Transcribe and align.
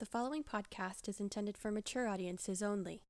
The 0.00 0.06
following 0.06 0.42
podcast 0.42 1.10
is 1.10 1.20
intended 1.20 1.58
for 1.58 1.70
mature 1.70 2.08
audiences 2.08 2.62
only. 2.62 3.02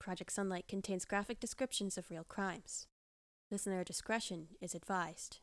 Project 0.00 0.32
Sunlight 0.32 0.66
contains 0.66 1.04
graphic 1.04 1.38
descriptions 1.38 1.98
of 1.98 2.10
real 2.10 2.24
crimes. 2.24 2.86
Listener 3.50 3.84
discretion 3.84 4.46
is 4.58 4.74
advised. 4.74 5.40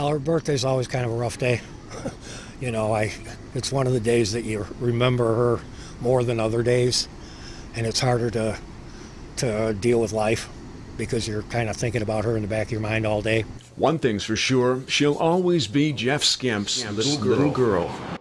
Our 0.00 0.18
birthday's 0.18 0.64
always 0.64 0.88
kind 0.88 1.04
of 1.06 1.12
a 1.12 1.14
rough 1.14 1.38
day. 1.38 1.60
you 2.60 2.72
know, 2.72 2.92
I 2.92 3.12
it's 3.54 3.70
one 3.70 3.86
of 3.86 3.92
the 3.92 4.00
days 4.00 4.32
that 4.32 4.42
you 4.42 4.66
remember 4.80 5.36
her 5.36 5.60
more 6.00 6.24
than 6.24 6.40
other 6.40 6.64
days, 6.64 7.06
and 7.76 7.86
it's 7.86 8.00
harder 8.00 8.28
to 8.30 8.58
to 9.36 9.72
deal 9.74 10.00
with 10.00 10.10
life 10.10 10.48
because 10.96 11.28
you're 11.28 11.42
kind 11.42 11.68
of 11.68 11.76
thinking 11.76 12.02
about 12.02 12.24
her 12.24 12.34
in 12.34 12.42
the 12.42 12.48
back 12.48 12.66
of 12.66 12.72
your 12.72 12.80
mind 12.80 13.06
all 13.06 13.22
day. 13.22 13.44
One 13.78 14.00
thing's 14.00 14.24
for 14.24 14.34
sure, 14.34 14.82
she'll 14.88 15.14
always 15.14 15.68
be 15.68 15.92
Jeff 15.92 16.24
Skemp's 16.24 16.84
little 16.90 17.16
girl. 17.16 17.36
Little 17.36 17.50
girl. 17.52 18.17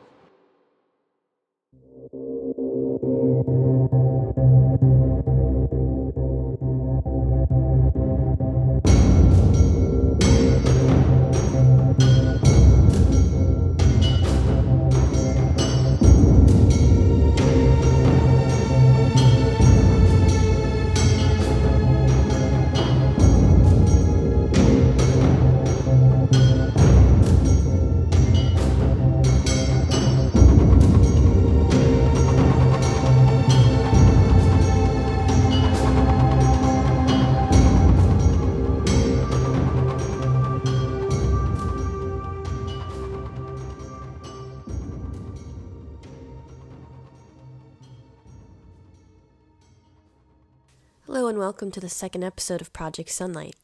Welcome 51.58 51.72
to 51.72 51.80
the 51.80 51.90
second 51.90 52.24
episode 52.24 52.62
of 52.62 52.72
Project 52.72 53.10
Sunlight. 53.10 53.56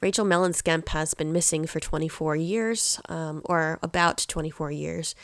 Rachel 0.00 0.24
Mellon 0.24 0.52
Skemp 0.52 0.88
has 0.88 1.14
been 1.14 1.32
missing 1.32 1.64
for 1.64 1.78
24 1.78 2.34
years, 2.34 3.00
um, 3.08 3.40
or 3.44 3.78
about 3.82 4.24
24 4.28 4.72
years, 4.72 5.14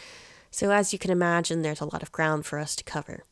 so 0.53 0.71
as 0.71 0.93
you 0.93 1.01
can 1.01 1.11
imagine, 1.11 1.63
there's 1.63 1.81
a 1.81 1.85
lot 1.85 2.03
of 2.03 2.13
ground 2.13 2.47
for 2.47 2.61
us 2.61 2.77
to 2.77 2.85
cover. 2.85 3.25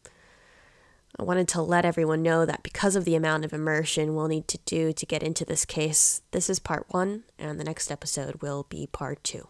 I 1.19 1.22
wanted 1.22 1.49
to 1.49 1.62
let 1.62 1.84
everyone 1.84 2.22
know 2.22 2.45
that 2.45 2.62
because 2.65 2.95
of 2.95 3.05
the 3.05 3.15
amount 3.15 3.45
of 3.45 3.53
immersion 3.55 4.15
we'll 4.15 4.28
need 4.28 4.49
to 4.49 4.59
do 4.66 4.93
to 4.93 5.06
get 5.06 5.22
into 5.22 5.45
this 5.45 5.65
case, 5.65 6.21
this 6.33 6.50
is 6.50 6.59
part 6.59 6.84
one, 6.89 7.22
and 7.39 7.61
the 7.61 7.65
next 7.65 7.93
episode 7.93 8.43
will 8.43 8.66
be 8.69 8.89
part 8.89 9.22
two. 9.22 9.49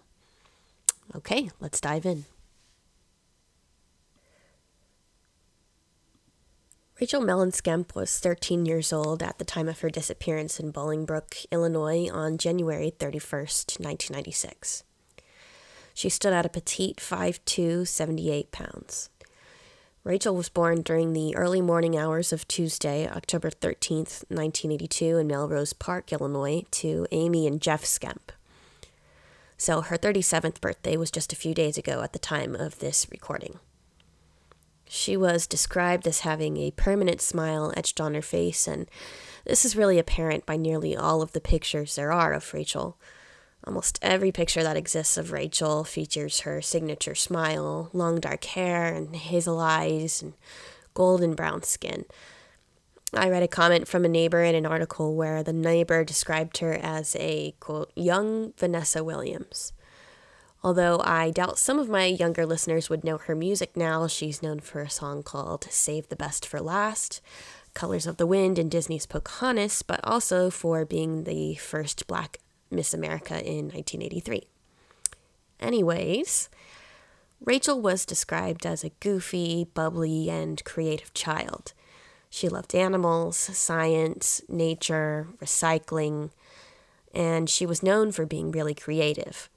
Okay, 1.15 1.51
let's 1.61 1.81
dive 1.81 2.05
in. 2.05 2.25
Rachel 7.01 7.21
Mellon 7.21 7.51
Skemp 7.51 7.95
was 7.95 8.19
13 8.19 8.65
years 8.65 8.91
old 8.91 9.23
at 9.23 9.39
the 9.39 9.45
time 9.45 9.69
of 9.69 9.81
her 9.81 9.91
disappearance 9.91 10.59
in 10.59 10.73
Bolingbrook, 10.73 11.45
Illinois 11.53 12.09
on 12.11 12.39
January 12.39 12.91
31st, 12.91 13.79
1996. 13.79 14.83
She 15.93 16.09
stood 16.09 16.33
at 16.33 16.47
a 16.47 16.51
petite 16.51 16.97
5'2, 16.97 17.87
78 17.87 18.51
pounds. 18.51 19.11
Rachel 20.05 20.35
was 20.35 20.49
born 20.49 20.83
during 20.83 21.13
the 21.13 21.37
early 21.37 21.61
morning 21.61 21.99
hours 21.99 22.33
of 22.33 22.49
Tuesday, 22.49 23.07
October 23.09 23.51
13th, 23.51 24.25
1982, 24.29 25.19
in 25.19 25.27
Melrose 25.27 25.73
Park, 25.73 26.13
Illinois, 26.13 26.63
to 26.71 27.07
Amy 27.11 27.47
and 27.47 27.61
Jeff 27.61 27.83
Skemp. 27.85 28.31
So 29.59 29.81
her 29.81 29.97
37th 29.97 30.61
birthday 30.61 30.97
was 30.97 31.11
just 31.11 31.33
a 31.33 31.37
few 31.37 31.55
days 31.55 31.79
ago 31.79 32.03
at 32.03 32.13
the 32.13 32.19
time 32.19 32.55
of 32.55 32.79
this 32.79 33.07
recording. 33.11 33.59
She 34.89 35.17
was 35.17 35.47
described 35.47 36.07
as 36.07 36.21
having 36.21 36.57
a 36.59 36.71
permanent 36.71 37.21
smile 37.21 37.73
etched 37.77 38.01
on 38.01 38.15
her 38.15 38.23
face, 38.23 38.69
and 38.69 38.89
this 39.45 39.65
is 39.65 39.75
really 39.75 39.99
apparent 39.99 40.47
by 40.47 40.57
nearly 40.57 40.97
all 40.97 41.23
of 41.23 41.33
the 41.33 41.41
pictures 41.41 41.97
there 41.97 42.13
are 42.13 42.33
of 42.33 42.55
Rachel. 42.55 42.97
Almost 43.65 43.99
every 44.01 44.31
picture 44.31 44.63
that 44.63 44.77
exists 44.77 45.17
of 45.17 45.33
Rachel 45.33 45.83
features 45.83 46.41
her 46.41 46.63
signature 46.63 47.17
smile, 47.17 47.91
long 47.93 48.21
dark 48.21 48.45
hair, 48.45 48.95
and 48.95 49.17
hazel 49.17 49.59
eyes, 49.59 50.23
and 50.23 50.35
golden 50.95 51.35
brown 51.35 51.65
skin. 51.65 52.05
I 53.15 53.29
read 53.31 53.43
a 53.43 53.49
comment 53.49 53.87
from 53.87 54.05
a 54.05 54.09
neighbor 54.09 54.43
in 54.43 54.55
an 54.55 54.67
article 54.67 55.15
where 55.15 55.43
the 55.43 55.53
neighbor 55.53 56.05
described 56.05 56.59
her 56.59 56.73
as 56.73 57.17
a, 57.19 57.55
quote, 57.61 57.93
young 57.95 58.53
Vanessa 58.59 59.05
Williams. 59.05 59.73
Although 60.63 61.01
I 61.05 61.31
doubt 61.31 61.59
some 61.59 61.79
of 61.79 61.89
my 61.89 62.07
younger 62.07 62.45
listeners 62.45 62.91
would 62.91 63.05
know 63.05 63.19
her 63.19 63.37
music 63.37 63.77
now, 63.77 64.09
she's 64.09 64.43
known 64.43 64.59
for 64.59 64.81
a 64.81 64.91
song 64.91 65.23
called 65.23 65.69
Save 65.71 66.09
the 66.09 66.17
Best 66.17 66.45
for 66.45 66.61
Last, 66.61 67.21
Colors 67.75 68.07
of 68.07 68.17
the 68.17 68.27
Wind, 68.27 68.59
and 68.59 68.71
Disney's 68.71 69.07
Pocahontas, 69.07 69.83
but 69.83 70.01
also 70.03 70.51
for 70.51 70.85
being 70.85 71.23
the 71.23 71.55
first 71.55 72.09
black 72.09 72.39
Miss 72.71 72.93
America 72.93 73.35
in 73.35 73.69
1983. 73.69 74.49
Anyways, 75.61 76.49
Rachel 77.41 77.81
was 77.81 78.05
described 78.05 78.67
as 78.67 78.83
a 78.83 78.91
goofy, 78.99 79.69
bubbly, 79.73 80.29
and 80.29 80.65
creative 80.65 81.15
child. 81.15 81.75
She 82.37 82.51
loved 82.51 82.75
animals, 82.75 83.39
science, 83.39 84.43
nature, 84.47 85.29
recycling, 85.41 86.33
and 87.15 87.49
she 87.49 87.65
was 87.65 87.83
known 87.83 88.13
for 88.13 88.27
being 88.27 88.51
really 88.51 88.75
creative. 88.75 89.49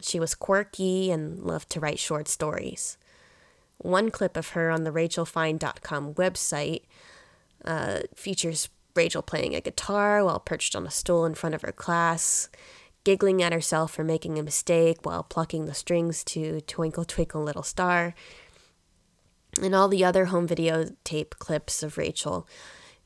She 0.00 0.18
was 0.18 0.34
quirky 0.34 1.12
and 1.12 1.44
loved 1.44 1.70
to 1.70 1.78
write 1.78 2.00
short 2.00 2.26
stories. 2.26 2.98
One 3.78 4.10
clip 4.10 4.36
of 4.36 4.48
her 4.48 4.68
on 4.68 4.82
the 4.82 4.90
rachelfine.com 4.90 6.14
website 6.14 6.82
uh, 7.64 8.00
features 8.16 8.68
Rachel 8.96 9.22
playing 9.22 9.54
a 9.54 9.60
guitar 9.60 10.24
while 10.24 10.40
perched 10.40 10.74
on 10.74 10.84
a 10.84 10.90
stool 10.90 11.24
in 11.24 11.34
front 11.34 11.54
of 11.54 11.62
her 11.62 11.70
class, 11.70 12.48
giggling 13.04 13.44
at 13.44 13.52
herself 13.52 13.92
for 13.92 14.02
making 14.02 14.40
a 14.40 14.42
mistake 14.42 15.06
while 15.06 15.22
plucking 15.22 15.66
the 15.66 15.72
strings 15.72 16.24
to 16.24 16.62
Twinkle 16.62 17.04
Twinkle 17.04 17.44
Little 17.44 17.62
Star, 17.62 18.12
and 19.60 19.74
all 19.74 19.88
the 19.88 20.04
other 20.04 20.26
home 20.26 20.48
videotape 20.48 21.30
clips 21.38 21.82
of 21.82 21.98
Rachel, 21.98 22.48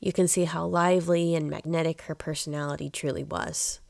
you 0.00 0.12
can 0.12 0.28
see 0.28 0.44
how 0.44 0.66
lively 0.66 1.34
and 1.34 1.50
magnetic 1.50 2.02
her 2.02 2.14
personality 2.14 2.90
truly 2.90 3.24
was. 3.24 3.80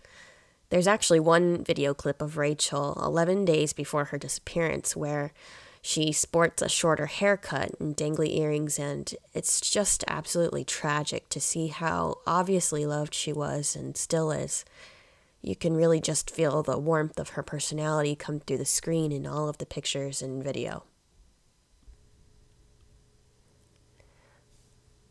There's 0.70 0.86
actually 0.86 1.20
one 1.20 1.62
video 1.62 1.94
clip 1.94 2.20
of 2.20 2.36
Rachel 2.36 3.00
11 3.02 3.44
days 3.44 3.72
before 3.72 4.06
her 4.06 4.18
disappearance 4.18 4.96
where 4.96 5.32
she 5.80 6.10
sports 6.10 6.62
a 6.62 6.68
shorter 6.68 7.06
haircut 7.06 7.70
and 7.78 7.96
dangly 7.96 8.36
earrings, 8.36 8.76
and 8.76 9.14
it's 9.32 9.60
just 9.60 10.02
absolutely 10.08 10.64
tragic 10.64 11.28
to 11.28 11.40
see 11.40 11.68
how 11.68 12.16
obviously 12.26 12.84
loved 12.84 13.14
she 13.14 13.32
was 13.32 13.76
and 13.76 13.96
still 13.96 14.32
is. 14.32 14.64
You 15.42 15.54
can 15.54 15.76
really 15.76 16.00
just 16.00 16.28
feel 16.28 16.64
the 16.64 16.76
warmth 16.76 17.20
of 17.20 17.30
her 17.30 17.42
personality 17.44 18.16
come 18.16 18.40
through 18.40 18.58
the 18.58 18.64
screen 18.64 19.12
in 19.12 19.28
all 19.28 19.48
of 19.48 19.58
the 19.58 19.66
pictures 19.66 20.20
and 20.20 20.42
video. 20.42 20.82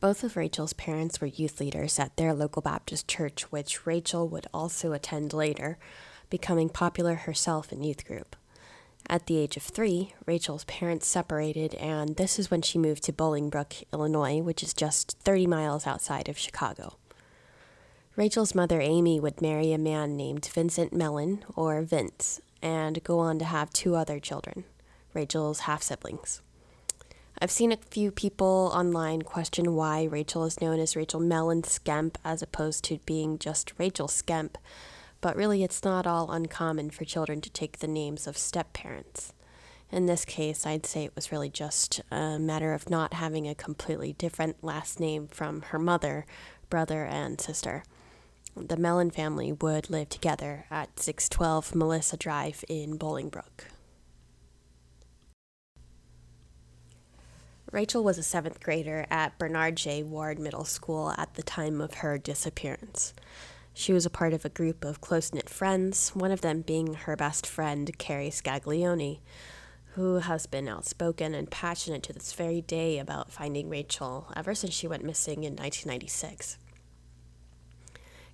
Both 0.06 0.24
of 0.24 0.38
Rachel's 0.38 0.74
parents 0.74 1.20
were 1.20 1.26
youth 1.26 1.60
leaders 1.60 1.98
at 1.98 2.16
their 2.16 2.32
local 2.32 2.62
Baptist 2.62 3.08
church, 3.08 3.52
which 3.52 3.88
Rachel 3.88 4.28
would 4.28 4.46
also 4.54 4.94
attend 4.94 5.34
later, 5.34 5.80
becoming 6.30 6.70
popular 6.70 7.16
herself 7.16 7.74
in 7.74 7.82
youth 7.82 8.06
group. 8.06 8.36
At 9.10 9.26
the 9.26 9.40
age 9.40 9.58
of 9.58 9.64
three, 9.64 10.14
Rachel's 10.28 10.64
parents 10.66 11.08
separated, 11.08 11.74
and 11.74 12.18
this 12.18 12.38
is 12.38 12.52
when 12.52 12.62
she 12.62 12.78
moved 12.78 13.02
to 13.06 13.14
Bolingbrook, 13.14 13.84
Illinois, 13.92 14.44
which 14.44 14.62
is 14.62 14.76
just 14.76 15.18
30 15.24 15.48
miles 15.48 15.88
outside 15.88 16.30
of 16.30 16.38
Chicago. 16.38 16.98
Rachel's 18.16 18.54
mother, 18.54 18.80
Amy, 18.80 19.20
would 19.20 19.42
marry 19.42 19.74
a 19.74 19.80
man 19.80 20.16
named 20.16 20.46
Vincent 20.46 20.94
Mellon, 20.94 21.44
or 21.56 21.82
Vince, 21.82 22.40
and 22.62 23.04
go 23.04 23.18
on 23.18 23.40
to 23.40 23.46
have 23.46 23.74
two 23.74 23.96
other 23.96 24.20
children, 24.20 24.66
Rachel's 25.16 25.62
half 25.62 25.82
siblings. 25.82 26.44
I've 27.42 27.52
seen 27.52 27.74
a 27.74 27.78
few 27.78 28.12
people 28.12 28.72
online 28.74 29.24
question 29.24 29.76
why 29.76 30.06
Rachel 30.06 30.46
is 30.46 30.62
known 30.62 30.80
as 30.80 30.96
Rachel 30.96 31.20
Mellon 31.20 31.64
Skemp 31.64 32.16
as 32.24 32.42
opposed 32.42 32.86
to 32.86 33.00
being 33.06 33.38
just 33.40 33.74
Rachel 33.78 34.08
Skemp, 34.08 34.56
but 35.20 35.36
really 35.36 35.62
it's 35.62 35.84
not 35.84 36.08
all 36.08 36.32
uncommon 36.32 36.92
for 36.92 37.04
children 37.04 37.42
to 37.42 37.50
take 37.50 37.80
the 37.80 37.88
names 37.88 38.26
of 38.26 38.38
step 38.38 38.72
parents. 38.72 39.34
In 39.92 40.06
this 40.06 40.24
case, 40.24 40.66
I'd 40.66 40.86
say 40.86 41.04
it 41.04 41.16
was 41.16 41.30
really 41.30 41.50
just 41.50 42.00
a 42.10 42.40
matter 42.40 42.74
of 42.74 42.90
not 42.90 43.14
having 43.14 43.50
a 43.50 43.56
completely 43.56 44.14
different 44.14 44.64
last 44.64 45.02
name 45.02 45.28
from 45.28 45.64
her 45.64 45.80
mother, 45.80 46.26
brother, 46.70 47.04
and 47.04 47.42
sister. 47.42 47.84
The 48.56 48.78
Mellon 48.78 49.12
family 49.12 49.52
would 49.52 49.90
live 49.90 50.08
together 50.08 50.68
at 50.72 51.02
612 51.02 51.76
Melissa 51.76 52.16
Drive 52.16 52.64
in 52.70 52.98
Bolingbrook. 52.98 53.75
Rachel 57.76 58.06
was 58.06 58.18
a 58.18 58.24
seventh 58.24 58.62
grader 58.64 59.06
at 59.10 59.38
Bernard 59.38 59.76
J. 59.76 60.02
Ward 60.02 60.40
Middle 60.40 60.64
School 60.64 61.14
at 61.18 61.34
the 61.34 61.44
time 61.44 61.82
of 61.82 61.96
her 61.96 62.18
disappearance. 62.18 63.14
She 63.74 63.92
was 63.92 64.06
a 64.06 64.10
part 64.10 64.32
of 64.32 64.46
a 64.46 64.50
group 64.50 64.86
of 64.86 65.02
close 65.02 65.34
knit 65.34 65.50
friends, 65.50 66.12
one 66.12 66.32
of 66.32 66.40
them 66.40 66.62
being 66.62 66.94
her 66.94 67.18
best 67.18 67.46
friend, 67.46 67.92
Carrie 67.98 68.30
Scaglione, 68.30 69.20
who 69.96 70.20
has 70.20 70.46
been 70.46 70.70
outspoken 70.70 71.36
and 71.36 71.52
passionate 71.52 72.02
to 72.04 72.14
this 72.14 72.32
very 72.32 72.62
day 72.62 72.98
about 72.98 73.30
finding 73.30 73.68
Rachel 73.68 74.32
ever 74.38 74.56
since 74.56 74.74
she 74.74 74.88
went 74.88 75.04
missing 75.04 75.44
in 75.44 75.58
1996. 75.58 76.58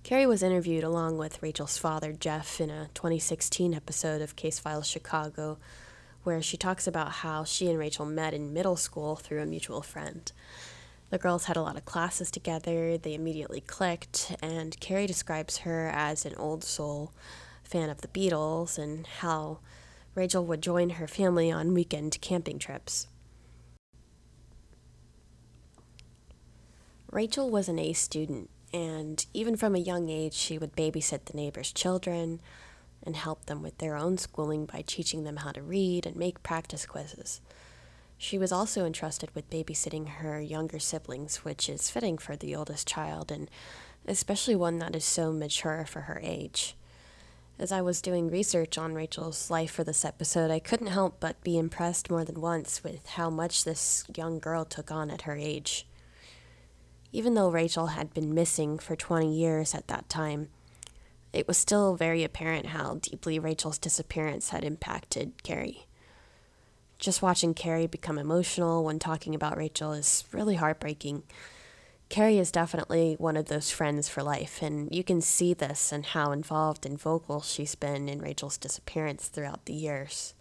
Carrie 0.04 0.24
was 0.24 0.44
interviewed 0.44 0.84
along 0.84 1.18
with 1.18 1.42
Rachel's 1.42 1.76
father, 1.76 2.12
Jeff, 2.12 2.60
in 2.60 2.70
a 2.70 2.90
2016 2.94 3.74
episode 3.74 4.22
of 4.22 4.36
Case 4.36 4.60
Files 4.60 4.86
Chicago, 4.86 5.58
where 6.24 6.42
she 6.42 6.56
talks 6.56 6.86
about 6.86 7.12
how 7.12 7.44
she 7.44 7.68
and 7.68 7.78
Rachel 7.78 8.06
met 8.06 8.34
in 8.34 8.52
middle 8.52 8.76
school 8.76 9.16
through 9.16 9.42
a 9.42 9.46
mutual 9.46 9.82
friend. 9.82 10.30
The 11.10 11.18
girls 11.18 11.44
had 11.44 11.56
a 11.56 11.62
lot 11.62 11.76
of 11.76 11.84
classes 11.84 12.30
together, 12.30 12.96
they 12.96 13.14
immediately 13.14 13.60
clicked, 13.60 14.34
and 14.42 14.78
Carrie 14.80 15.06
describes 15.06 15.58
her 15.58 15.90
as 15.92 16.24
an 16.24 16.34
old 16.36 16.64
soul 16.64 17.12
fan 17.62 17.90
of 17.90 18.00
the 18.00 18.08
Beatles 18.08 18.78
and 18.78 19.06
how 19.06 19.58
Rachel 20.14 20.44
would 20.46 20.62
join 20.62 20.90
her 20.90 21.06
family 21.06 21.50
on 21.50 21.74
weekend 21.74 22.18
camping 22.20 22.58
trips. 22.58 23.08
Rachel 27.10 27.50
was 27.50 27.68
an 27.68 27.78
A 27.78 27.92
student, 27.92 28.48
and 28.72 29.26
even 29.34 29.56
from 29.56 29.74
a 29.74 29.78
young 29.78 30.08
age, 30.08 30.32
she 30.32 30.56
would 30.56 30.74
babysit 30.74 31.26
the 31.26 31.36
neighbors' 31.36 31.72
children 31.72 32.40
and 33.04 33.16
help 33.16 33.46
them 33.46 33.62
with 33.62 33.78
their 33.78 33.96
own 33.96 34.18
schooling 34.18 34.66
by 34.66 34.82
teaching 34.86 35.24
them 35.24 35.38
how 35.38 35.52
to 35.52 35.62
read 35.62 36.06
and 36.06 36.16
make 36.16 36.42
practice 36.42 36.86
quizzes. 36.86 37.40
She 38.18 38.38
was 38.38 38.52
also 38.52 38.86
entrusted 38.86 39.30
with 39.34 39.50
babysitting 39.50 40.08
her 40.08 40.40
younger 40.40 40.78
siblings, 40.78 41.38
which 41.38 41.68
is 41.68 41.90
fitting 41.90 42.18
for 42.18 42.36
the 42.36 42.54
oldest 42.54 42.86
child, 42.86 43.32
and 43.32 43.50
especially 44.06 44.54
one 44.54 44.78
that 44.78 44.94
is 44.94 45.04
so 45.04 45.32
mature 45.32 45.84
for 45.84 46.02
her 46.02 46.20
age. 46.22 46.76
As 47.58 47.70
I 47.70 47.80
was 47.80 48.00
doing 48.00 48.30
research 48.30 48.78
on 48.78 48.94
Rachel's 48.94 49.50
life 49.50 49.70
for 49.70 49.84
this 49.84 50.04
episode, 50.04 50.50
I 50.50 50.58
couldn't 50.58 50.86
help 50.88 51.20
but 51.20 51.42
be 51.42 51.58
impressed 51.58 52.10
more 52.10 52.24
than 52.24 52.40
once 52.40 52.82
with 52.82 53.06
how 53.06 53.28
much 53.28 53.64
this 53.64 54.04
young 54.16 54.38
girl 54.38 54.64
took 54.64 54.90
on 54.90 55.10
at 55.10 55.22
her 55.22 55.36
age. 55.36 55.86
Even 57.12 57.34
though 57.34 57.50
Rachel 57.50 57.88
had 57.88 58.14
been 58.14 58.34
missing 58.34 58.78
for 58.78 58.96
20 58.96 59.32
years 59.32 59.74
at 59.74 59.88
that 59.88 60.08
time, 60.08 60.48
it 61.32 61.48
was 61.48 61.56
still 61.56 61.96
very 61.96 62.24
apparent 62.24 62.66
how 62.66 62.98
deeply 63.02 63.38
Rachel's 63.38 63.78
disappearance 63.78 64.50
had 64.50 64.64
impacted 64.64 65.42
Carrie 65.42 65.86
just 67.02 67.20
watching 67.20 67.52
Carrie 67.52 67.88
become 67.88 68.16
emotional 68.16 68.84
when 68.84 69.00
talking 69.00 69.34
about 69.34 69.56
Rachel 69.56 69.92
is 69.92 70.24
really 70.30 70.54
heartbreaking. 70.54 71.24
Carrie 72.08 72.38
is 72.38 72.52
definitely 72.52 73.16
one 73.18 73.36
of 73.36 73.46
those 73.46 73.72
friends 73.72 74.08
for 74.08 74.22
life, 74.22 74.62
and 74.62 74.88
you 74.94 75.02
can 75.02 75.20
see 75.20 75.52
this 75.52 75.90
and 75.90 76.06
how 76.06 76.30
involved 76.30 76.86
and 76.86 77.00
vocal 77.00 77.40
she's 77.40 77.74
been 77.74 78.08
in 78.08 78.20
Rachel's 78.20 78.56
disappearance 78.56 79.26
throughout 79.26 79.66
the 79.66 79.72
years. 79.72 80.34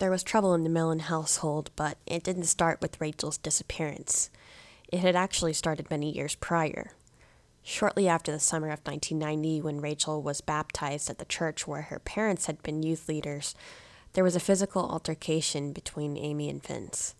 There 0.00 0.10
was 0.10 0.24
trouble 0.24 0.52
in 0.52 0.64
the 0.64 0.70
Mellon 0.70 0.98
household, 0.98 1.70
but 1.76 1.98
it 2.06 2.24
didn't 2.24 2.44
start 2.44 2.80
with 2.82 3.00
Rachel's 3.00 3.38
disappearance. 3.38 4.28
It 4.88 4.98
had 4.98 5.14
actually 5.14 5.52
started 5.52 5.88
many 5.88 6.10
years 6.10 6.34
prior. 6.34 6.90
Shortly 7.66 8.06
after 8.06 8.30
the 8.30 8.40
summer 8.40 8.66
of 8.66 8.80
1990, 8.84 9.62
when 9.62 9.80
Rachel 9.80 10.22
was 10.22 10.42
baptized 10.42 11.08
at 11.08 11.16
the 11.16 11.24
church 11.24 11.66
where 11.66 11.82
her 11.82 11.98
parents 11.98 12.44
had 12.44 12.62
been 12.62 12.82
youth 12.82 13.08
leaders, 13.08 13.54
there 14.12 14.22
was 14.22 14.36
a 14.36 14.40
physical 14.40 14.82
altercation 14.82 15.72
between 15.72 16.18
Amy 16.18 16.50
and 16.50 16.62
Vince. 16.62 17.14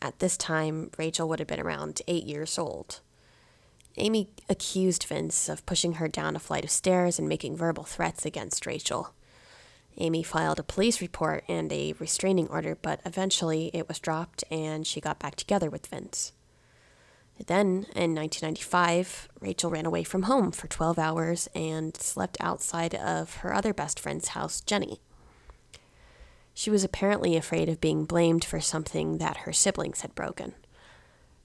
At 0.00 0.20
this 0.20 0.36
time, 0.36 0.92
Rachel 0.96 1.28
would 1.28 1.40
have 1.40 1.48
been 1.48 1.58
around 1.58 2.00
eight 2.06 2.22
years 2.22 2.58
old. 2.60 3.00
Amy 3.96 4.28
accused 4.48 5.02
Vince 5.02 5.48
of 5.48 5.66
pushing 5.66 5.94
her 5.94 6.06
down 6.06 6.36
a 6.36 6.40
flight 6.40 6.64
of 6.64 6.70
stairs 6.70 7.18
and 7.18 7.28
making 7.28 7.56
verbal 7.56 7.84
threats 7.84 8.24
against 8.24 8.66
Rachel. 8.66 9.14
Amy 9.98 10.22
filed 10.22 10.60
a 10.60 10.62
police 10.62 11.00
report 11.00 11.42
and 11.48 11.72
a 11.72 11.94
restraining 11.98 12.46
order, 12.48 12.78
but 12.80 13.00
eventually 13.04 13.72
it 13.74 13.88
was 13.88 13.98
dropped 13.98 14.44
and 14.48 14.86
she 14.86 15.00
got 15.00 15.18
back 15.18 15.34
together 15.34 15.68
with 15.68 15.88
Vince. 15.88 16.32
Then, 17.44 17.86
in 17.94 18.14
1995, 18.14 19.28
Rachel 19.40 19.70
ran 19.70 19.86
away 19.86 20.04
from 20.04 20.24
home 20.24 20.50
for 20.52 20.68
12 20.68 20.98
hours 20.98 21.48
and 21.54 21.96
slept 21.96 22.36
outside 22.40 22.94
of 22.94 23.36
her 23.36 23.52
other 23.52 23.74
best 23.74 24.00
friend's 24.00 24.28
house, 24.28 24.60
Jenny. 24.62 25.00
She 26.54 26.70
was 26.70 26.82
apparently 26.82 27.36
afraid 27.36 27.68
of 27.68 27.80
being 27.80 28.06
blamed 28.06 28.44
for 28.44 28.60
something 28.60 29.18
that 29.18 29.38
her 29.38 29.52
siblings 29.52 30.00
had 30.00 30.14
broken. 30.14 30.54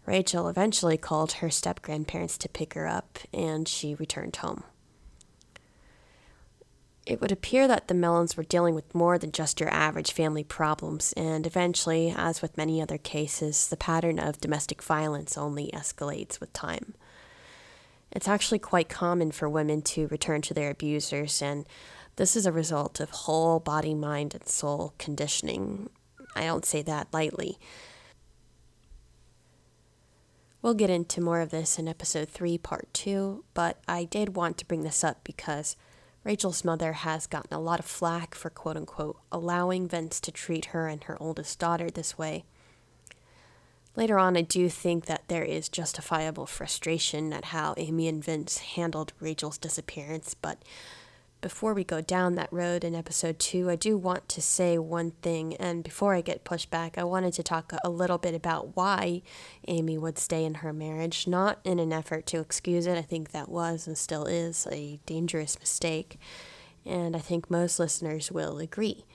Rachel 0.05 0.47
eventually 0.47 0.97
called 0.97 1.33
her 1.33 1.49
step 1.49 1.81
grandparents 1.81 2.37
to 2.39 2.49
pick 2.49 2.73
her 2.73 2.87
up, 2.87 3.19
and 3.33 3.67
she 3.67 3.93
returned 3.93 4.37
home. 4.37 4.63
It 7.05 7.19
would 7.19 7.31
appear 7.31 7.67
that 7.67 7.87
the 7.87 7.95
Mellons 7.95 8.37
were 8.37 8.43
dealing 8.43 8.75
with 8.75 8.93
more 8.93 9.17
than 9.17 9.31
just 9.31 9.59
your 9.59 9.73
average 9.73 10.11
family 10.11 10.43
problems, 10.43 11.13
and 11.17 11.47
eventually, 11.47 12.13
as 12.15 12.41
with 12.41 12.57
many 12.57 12.81
other 12.81 12.99
cases, 12.99 13.67
the 13.67 13.77
pattern 13.77 14.19
of 14.19 14.39
domestic 14.39 14.83
violence 14.83 15.37
only 15.37 15.71
escalates 15.73 16.39
with 16.39 16.53
time. 16.53 16.93
It's 18.11 18.27
actually 18.27 18.59
quite 18.59 18.87
common 18.87 19.31
for 19.31 19.49
women 19.49 19.81
to 19.83 20.07
return 20.07 20.41
to 20.43 20.53
their 20.53 20.69
abusers, 20.69 21.41
and 21.41 21.65
this 22.17 22.35
is 22.35 22.45
a 22.45 22.51
result 22.51 22.99
of 22.99 23.09
whole 23.09 23.59
body, 23.59 23.95
mind, 23.95 24.35
and 24.35 24.47
soul 24.47 24.93
conditioning. 24.99 25.89
I 26.35 26.45
don't 26.45 26.65
say 26.65 26.83
that 26.83 27.07
lightly. 27.11 27.57
We'll 30.61 30.75
get 30.75 30.91
into 30.91 31.21
more 31.21 31.41
of 31.41 31.49
this 31.49 31.79
in 31.79 31.87
episode 31.87 32.29
3, 32.29 32.59
part 32.59 32.93
2, 32.93 33.43
but 33.55 33.79
I 33.87 34.03
did 34.03 34.35
want 34.35 34.59
to 34.59 34.65
bring 34.65 34.83
this 34.83 35.03
up 35.03 35.23
because 35.23 35.75
Rachel's 36.23 36.63
mother 36.63 36.93
has 36.93 37.25
gotten 37.25 37.53
a 37.53 37.59
lot 37.59 37.79
of 37.79 37.85
flack 37.85 38.35
for 38.35 38.49
quote 38.49 38.77
unquote 38.77 39.17
allowing 39.31 39.87
Vince 39.87 40.19
to 40.21 40.31
treat 40.31 40.65
her 40.65 40.87
and 40.87 41.03
her 41.05 41.21
oldest 41.21 41.57
daughter 41.57 41.89
this 41.89 42.17
way. 42.17 42.43
Later 43.95 44.19
on, 44.19 44.37
I 44.37 44.41
do 44.41 44.69
think 44.69 45.05
that 45.05 45.23
there 45.27 45.43
is 45.43 45.67
justifiable 45.67 46.45
frustration 46.45 47.33
at 47.33 47.45
how 47.45 47.73
Amy 47.75 48.07
and 48.07 48.23
Vince 48.23 48.59
handled 48.59 49.13
Rachel's 49.19 49.57
disappearance, 49.57 50.33
but 50.33 50.63
before 51.41 51.73
we 51.73 51.83
go 51.83 52.01
down 52.01 52.35
that 52.35 52.53
road 52.53 52.83
in 52.83 52.93
episode 52.93 53.39
two, 53.39 53.69
I 53.69 53.75
do 53.75 53.97
want 53.97 54.29
to 54.29 54.41
say 54.41 54.77
one 54.77 55.11
thing. 55.23 55.55
And 55.55 55.83
before 55.83 56.13
I 56.13 56.21
get 56.21 56.43
pushed 56.43 56.69
back, 56.69 56.97
I 56.97 57.03
wanted 57.03 57.33
to 57.33 57.43
talk 57.43 57.73
a 57.83 57.89
little 57.89 58.19
bit 58.19 58.35
about 58.35 58.75
why 58.75 59.23
Amy 59.67 59.97
would 59.97 60.19
stay 60.19 60.45
in 60.45 60.55
her 60.55 60.71
marriage, 60.71 61.27
not 61.27 61.59
in 61.63 61.79
an 61.79 61.91
effort 61.91 62.27
to 62.27 62.39
excuse 62.39 62.85
it. 62.85 62.97
I 62.97 63.01
think 63.01 63.31
that 63.31 63.49
was 63.49 63.87
and 63.87 63.97
still 63.97 64.25
is 64.25 64.67
a 64.71 64.99
dangerous 65.07 65.59
mistake. 65.59 66.19
And 66.85 67.15
I 67.15 67.19
think 67.19 67.49
most 67.49 67.79
listeners 67.79 68.31
will 68.31 68.59
agree. 68.59 69.05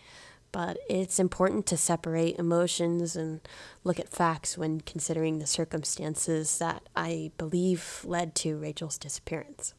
But 0.50 0.78
it's 0.88 1.20
important 1.20 1.66
to 1.66 1.76
separate 1.76 2.38
emotions 2.38 3.14
and 3.14 3.40
look 3.84 4.00
at 4.00 4.08
facts 4.08 4.58
when 4.58 4.80
considering 4.80 5.38
the 5.38 5.46
circumstances 5.46 6.58
that 6.58 6.88
I 6.96 7.30
believe 7.38 8.02
led 8.04 8.34
to 8.36 8.56
Rachel's 8.56 8.98
disappearance. 8.98 9.74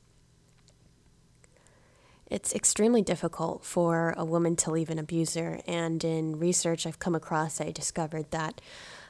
It's 2.30 2.54
extremely 2.54 3.02
difficult 3.02 3.64
for 3.64 4.14
a 4.18 4.26
woman 4.26 4.58
to 4.58 4.72
leave 4.72 4.90
an 4.90 5.00
abuser, 5.00 5.62
and 5.66 6.04
in 6.04 6.38
research 6.38 6.86
I've 6.86 7.00
come 7.00 7.16
across, 7.16 7.62
I 7.62 7.72
discovered 7.72 8.32
that 8.32 8.60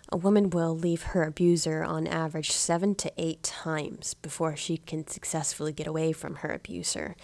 a 0.09 0.17
woman 0.17 0.51
will 0.51 0.77
leave 0.77 1.01
her 1.01 1.23
abuser 1.23 1.83
on 1.83 2.05
average 2.05 2.51
seven 2.51 2.93
to 2.95 3.11
eight 3.17 3.41
times 3.41 4.13
before 4.13 4.55
she 4.55 4.77
can 4.77 5.07
successfully 5.07 5.73
get 5.73 5.87
away 5.87 6.11
from 6.11 6.35
her 6.35 6.49
abuser. 6.49 7.15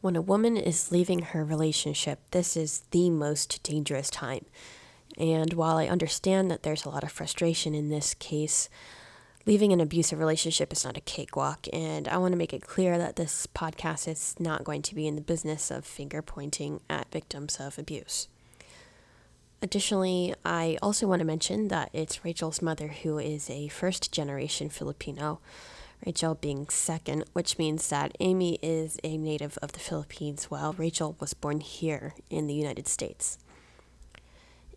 When 0.00 0.16
a 0.16 0.22
woman 0.22 0.56
is 0.56 0.90
leaving 0.92 1.20
her 1.20 1.44
relationship, 1.44 2.20
this 2.30 2.56
is 2.56 2.84
the 2.92 3.10
most 3.10 3.62
dangerous 3.64 4.08
time. 4.08 4.46
And 5.18 5.52
while 5.54 5.76
I 5.76 5.86
understand 5.86 6.50
that 6.50 6.62
there's 6.62 6.84
a 6.84 6.88
lot 6.88 7.04
of 7.04 7.12
frustration 7.12 7.74
in 7.74 7.88
this 7.88 8.14
case, 8.14 8.68
leaving 9.46 9.72
an 9.72 9.80
abusive 9.80 10.18
relationship 10.18 10.72
is 10.72 10.84
not 10.84 10.96
a 10.96 11.02
cakewalk. 11.02 11.66
And 11.72 12.08
I 12.08 12.16
want 12.16 12.32
to 12.32 12.38
make 12.38 12.52
it 12.52 12.66
clear 12.66 12.98
that 12.98 13.16
this 13.16 13.46
podcast 13.46 14.08
is 14.08 14.34
not 14.38 14.64
going 14.64 14.82
to 14.82 14.94
be 14.94 15.06
in 15.06 15.16
the 15.16 15.22
business 15.22 15.70
of 15.70 15.84
finger 15.84 16.22
pointing 16.22 16.80
at 16.88 17.10
victims 17.10 17.58
of 17.58 17.78
abuse. 17.78 18.28
Additionally, 19.60 20.34
I 20.44 20.76
also 20.82 21.06
want 21.06 21.20
to 21.20 21.24
mention 21.24 21.68
that 21.68 21.90
it's 21.92 22.24
Rachel's 22.24 22.60
mother 22.60 22.88
who 22.88 23.18
is 23.18 23.48
a 23.48 23.68
first 23.68 24.10
generation 24.10 24.68
Filipino, 24.68 25.38
Rachel 26.04 26.34
being 26.34 26.68
second, 26.68 27.24
which 27.32 27.58
means 27.58 27.88
that 27.88 28.16
Amy 28.18 28.58
is 28.60 28.98
a 29.04 29.16
native 29.16 29.56
of 29.62 29.70
the 29.70 29.78
Philippines 29.78 30.46
while 30.46 30.72
Rachel 30.72 31.14
was 31.20 31.32
born 31.32 31.60
here 31.60 32.14
in 32.28 32.48
the 32.48 32.54
United 32.54 32.88
States. 32.88 33.38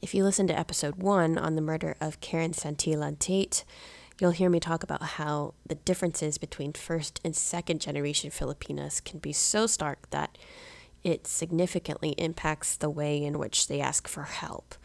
If 0.02 0.14
you 0.14 0.24
listen 0.24 0.48
to 0.48 0.60
episode 0.60 0.96
one 0.96 1.38
on 1.38 1.56
the 1.56 1.62
murder 1.62 1.96
of 2.02 2.20
Karen 2.20 2.52
Santillan 2.52 3.18
Tate, 3.18 3.64
you'll 4.20 4.32
hear 4.32 4.50
me 4.50 4.60
talk 4.60 4.84
about 4.84 5.02
how 5.02 5.54
the 5.66 5.76
differences 5.76 6.38
between 6.38 6.74
first 6.74 7.20
and 7.24 7.36
second 7.36 7.82
generation 7.82 8.30
Filipinas 8.30 9.00
can 9.00 9.20
be 9.20 9.34
so 9.34 9.68
stark 9.68 10.10
that 10.12 10.38
it 11.04 11.28
significantly 11.28 12.12
impacts 12.18 12.76
the 12.76 12.90
way 12.90 13.24
in 13.24 13.40
which 13.40 13.68
they 13.68 13.80
ask 13.80 14.08
for 14.08 14.24
help. 14.24 14.76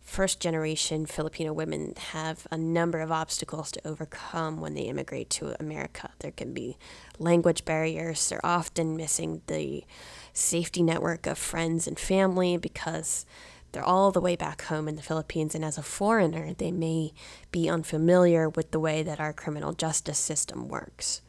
First 0.00 0.40
generation 0.40 1.06
Filipino 1.06 1.52
women 1.52 1.94
have 2.12 2.46
a 2.50 2.58
number 2.58 3.00
of 3.00 3.12
obstacles 3.12 3.70
to 3.72 3.86
overcome 3.86 4.60
when 4.60 4.74
they 4.74 4.82
immigrate 4.82 5.30
to 5.30 5.54
America. 5.60 6.10
There 6.18 6.32
can 6.32 6.52
be 6.52 6.76
language 7.18 7.64
barriers, 7.64 8.28
they're 8.28 8.44
often 8.44 8.96
missing 8.96 9.42
the 9.46 9.84
safety 10.32 10.82
network 10.82 11.26
of 11.26 11.38
friends 11.38 11.86
and 11.86 11.98
family 11.98 12.56
because 12.56 13.24
they're 13.72 13.82
all 13.82 14.10
the 14.10 14.20
way 14.20 14.36
back 14.36 14.62
home 14.62 14.88
in 14.88 14.96
the 14.96 15.02
Philippines, 15.02 15.54
and 15.54 15.64
as 15.64 15.78
a 15.78 15.82
foreigner, 15.82 16.52
they 16.52 16.70
may 16.72 17.12
be 17.52 17.68
unfamiliar 17.68 18.48
with 18.48 18.70
the 18.70 18.80
way 18.80 19.02
that 19.02 19.20
our 19.20 19.32
criminal 19.32 19.72
justice 19.72 20.18
system 20.18 20.68
works. 20.68 21.22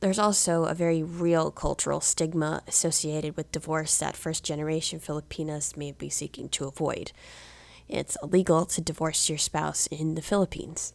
There's 0.00 0.18
also 0.18 0.64
a 0.64 0.74
very 0.74 1.02
real 1.02 1.50
cultural 1.50 2.00
stigma 2.00 2.62
associated 2.68 3.36
with 3.36 3.50
divorce 3.50 3.98
that 3.98 4.16
first 4.16 4.44
generation 4.44 5.00
Filipinas 5.00 5.76
may 5.76 5.92
be 5.92 6.08
seeking 6.08 6.48
to 6.50 6.66
avoid. 6.66 7.10
It's 7.88 8.16
illegal 8.22 8.64
to 8.66 8.80
divorce 8.80 9.28
your 9.28 9.38
spouse 9.38 9.86
in 9.88 10.14
the 10.14 10.22
Philippines. 10.22 10.92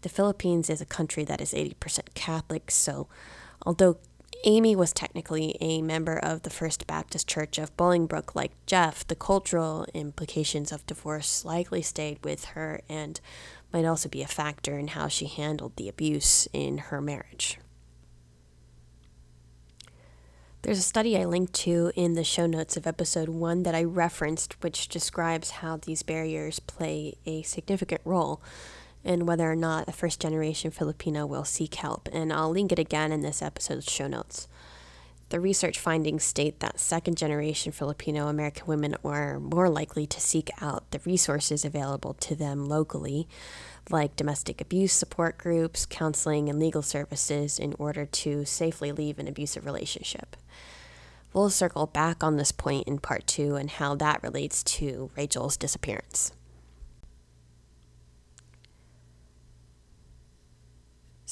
The 0.00 0.08
Philippines 0.08 0.68
is 0.68 0.80
a 0.80 0.86
country 0.86 1.24
that 1.24 1.40
is 1.40 1.52
80% 1.52 2.14
Catholic, 2.14 2.70
so 2.70 3.06
although 3.64 3.98
Amy 4.44 4.74
was 4.74 4.92
technically 4.92 5.56
a 5.60 5.82
member 5.82 6.18
of 6.18 6.42
the 6.42 6.50
First 6.50 6.86
Baptist 6.88 7.28
Church 7.28 7.58
of 7.58 7.76
Bolingbrook. 7.76 8.34
Like 8.34 8.50
Jeff, 8.66 9.06
the 9.06 9.14
cultural 9.14 9.86
implications 9.94 10.72
of 10.72 10.84
divorce 10.86 11.44
likely 11.44 11.80
stayed 11.80 12.24
with 12.24 12.46
her 12.46 12.80
and 12.88 13.20
might 13.72 13.84
also 13.84 14.08
be 14.08 14.22
a 14.22 14.26
factor 14.26 14.78
in 14.78 14.88
how 14.88 15.06
she 15.06 15.26
handled 15.26 15.76
the 15.76 15.88
abuse 15.88 16.48
in 16.52 16.78
her 16.78 17.00
marriage. 17.00 17.58
There's 20.62 20.78
a 20.78 20.82
study 20.82 21.16
I 21.16 21.24
linked 21.24 21.54
to 21.54 21.92
in 21.94 22.14
the 22.14 22.24
show 22.24 22.46
notes 22.46 22.76
of 22.76 22.86
episode 22.86 23.28
one 23.28 23.62
that 23.62 23.74
I 23.74 23.84
referenced, 23.84 24.62
which 24.62 24.88
describes 24.88 25.50
how 25.50 25.76
these 25.76 26.02
barriers 26.02 26.60
play 26.60 27.14
a 27.26 27.42
significant 27.42 28.00
role 28.04 28.40
and 29.04 29.26
whether 29.26 29.50
or 29.50 29.56
not 29.56 29.88
a 29.88 29.92
first 29.92 30.20
generation 30.20 30.70
Filipino 30.70 31.26
will 31.26 31.44
seek 31.44 31.74
help, 31.76 32.08
and 32.12 32.32
I'll 32.32 32.50
link 32.50 32.72
it 32.72 32.78
again 32.78 33.12
in 33.12 33.20
this 33.20 33.42
episode's 33.42 33.90
show 33.90 34.06
notes. 34.06 34.48
The 35.32 35.40
research 35.40 35.78
findings 35.78 36.24
state 36.24 36.60
that 36.60 36.78
second 36.78 37.16
generation 37.16 37.72
Filipino 37.72 38.28
American 38.28 38.66
women 38.66 38.94
are 39.02 39.40
more 39.40 39.70
likely 39.70 40.06
to 40.06 40.20
seek 40.20 40.50
out 40.60 40.90
the 40.90 41.00
resources 41.06 41.64
available 41.64 42.12
to 42.20 42.34
them 42.34 42.66
locally, 42.66 43.26
like 43.88 44.14
domestic 44.14 44.60
abuse 44.60 44.92
support 44.92 45.38
groups, 45.38 45.86
counseling, 45.86 46.50
and 46.50 46.58
legal 46.58 46.82
services, 46.82 47.58
in 47.58 47.74
order 47.78 48.04
to 48.04 48.44
safely 48.44 48.92
leave 48.92 49.18
an 49.18 49.26
abusive 49.26 49.64
relationship. 49.64 50.36
We'll 51.32 51.48
circle 51.48 51.86
back 51.86 52.22
on 52.22 52.36
this 52.36 52.52
point 52.52 52.86
in 52.86 52.98
part 52.98 53.26
two 53.26 53.56
and 53.56 53.70
how 53.70 53.94
that 53.94 54.22
relates 54.22 54.62
to 54.64 55.10
Rachel's 55.16 55.56
disappearance. 55.56 56.32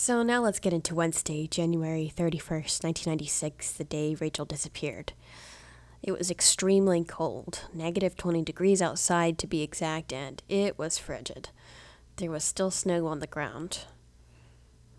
So 0.02 0.22
now 0.22 0.40
let's 0.40 0.60
get 0.60 0.72
into 0.72 0.94
Wednesday, 0.94 1.46
January 1.46 2.10
31st, 2.16 2.82
1996, 2.82 3.72
the 3.72 3.84
day 3.84 4.16
Rachel 4.18 4.46
disappeared. 4.46 5.12
It 6.02 6.12
was 6.12 6.30
extremely 6.30 7.04
cold, 7.04 7.64
negative 7.74 8.16
20 8.16 8.40
degrees 8.42 8.80
outside 8.80 9.36
to 9.36 9.46
be 9.46 9.60
exact, 9.60 10.10
and 10.10 10.42
it 10.48 10.78
was 10.78 10.96
frigid. 10.96 11.50
There 12.16 12.30
was 12.30 12.44
still 12.44 12.70
snow 12.70 13.08
on 13.08 13.18
the 13.18 13.26
ground. 13.26 13.80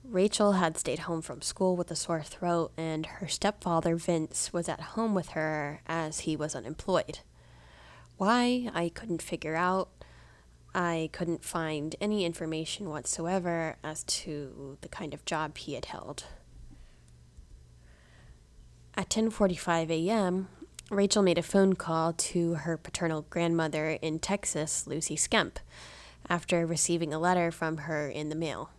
Rachel 0.03 0.51
had 0.51 0.77
stayed 0.77 1.00
home 1.00 1.24
from 1.24 1.41
school 1.41 1.75
with 1.75 1.89
a 1.89 1.96
sore 1.96 2.22
throat, 2.22 2.72
and 2.77 3.08
her 3.08 3.27
stepfather, 3.27 3.96
Vince, 3.96 4.53
was 4.53 4.70
at 4.70 4.81
home 4.93 5.15
with 5.15 5.29
her 5.29 5.81
as 5.88 6.20
he 6.22 6.36
was 6.36 6.53
unemployed. 6.53 7.22
Why, 8.17 8.70
I 8.72 8.89
couldn't 8.89 9.24
figure 9.24 9.55
out. 9.55 9.89
I 10.74 11.10
couldn't 11.12 11.44
find 11.44 11.96
any 12.00 12.25
information 12.25 12.90
whatsoever 12.90 13.75
as 13.84 14.04
to 14.04 14.78
the 14.82 14.88
kind 14.88 15.13
of 15.13 15.25
job 15.25 15.58
he 15.58 15.74
had 15.74 15.86
held. 15.86 16.25
At 18.96 19.10
10:45 19.10 19.90
a.m., 19.90 20.48
Rachel 20.90 21.24
made 21.24 21.38
a 21.38 21.44
phone 21.44 21.74
call 21.74 22.13
to 22.13 22.56
her 22.56 22.78
paternal 22.78 23.25
grandmother 23.30 23.92
in 24.01 24.20
Texas, 24.20 24.86
Lucy 24.86 25.16
Skemp, 25.16 25.58
after 26.30 26.66
receiving 26.66 27.13
a 27.13 27.20
letter 27.20 27.51
from 27.51 27.78
her 27.78 28.10
in 28.10 28.30
the 28.30 28.36
mail. 28.36 28.70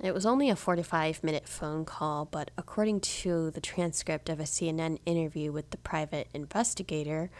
It 0.00 0.12
was 0.12 0.26
only 0.26 0.50
a 0.50 0.56
45 0.56 1.24
minute 1.24 1.48
phone 1.48 1.84
call, 1.84 2.26
but 2.26 2.50
according 2.58 3.00
to 3.00 3.50
the 3.50 3.60
transcript 3.60 4.28
of 4.28 4.40
a 4.40 4.44
CNN 4.44 4.98
interview 5.06 5.52
with 5.52 5.70
the 5.70 5.78
private 5.78 6.28
investigator 6.34 7.30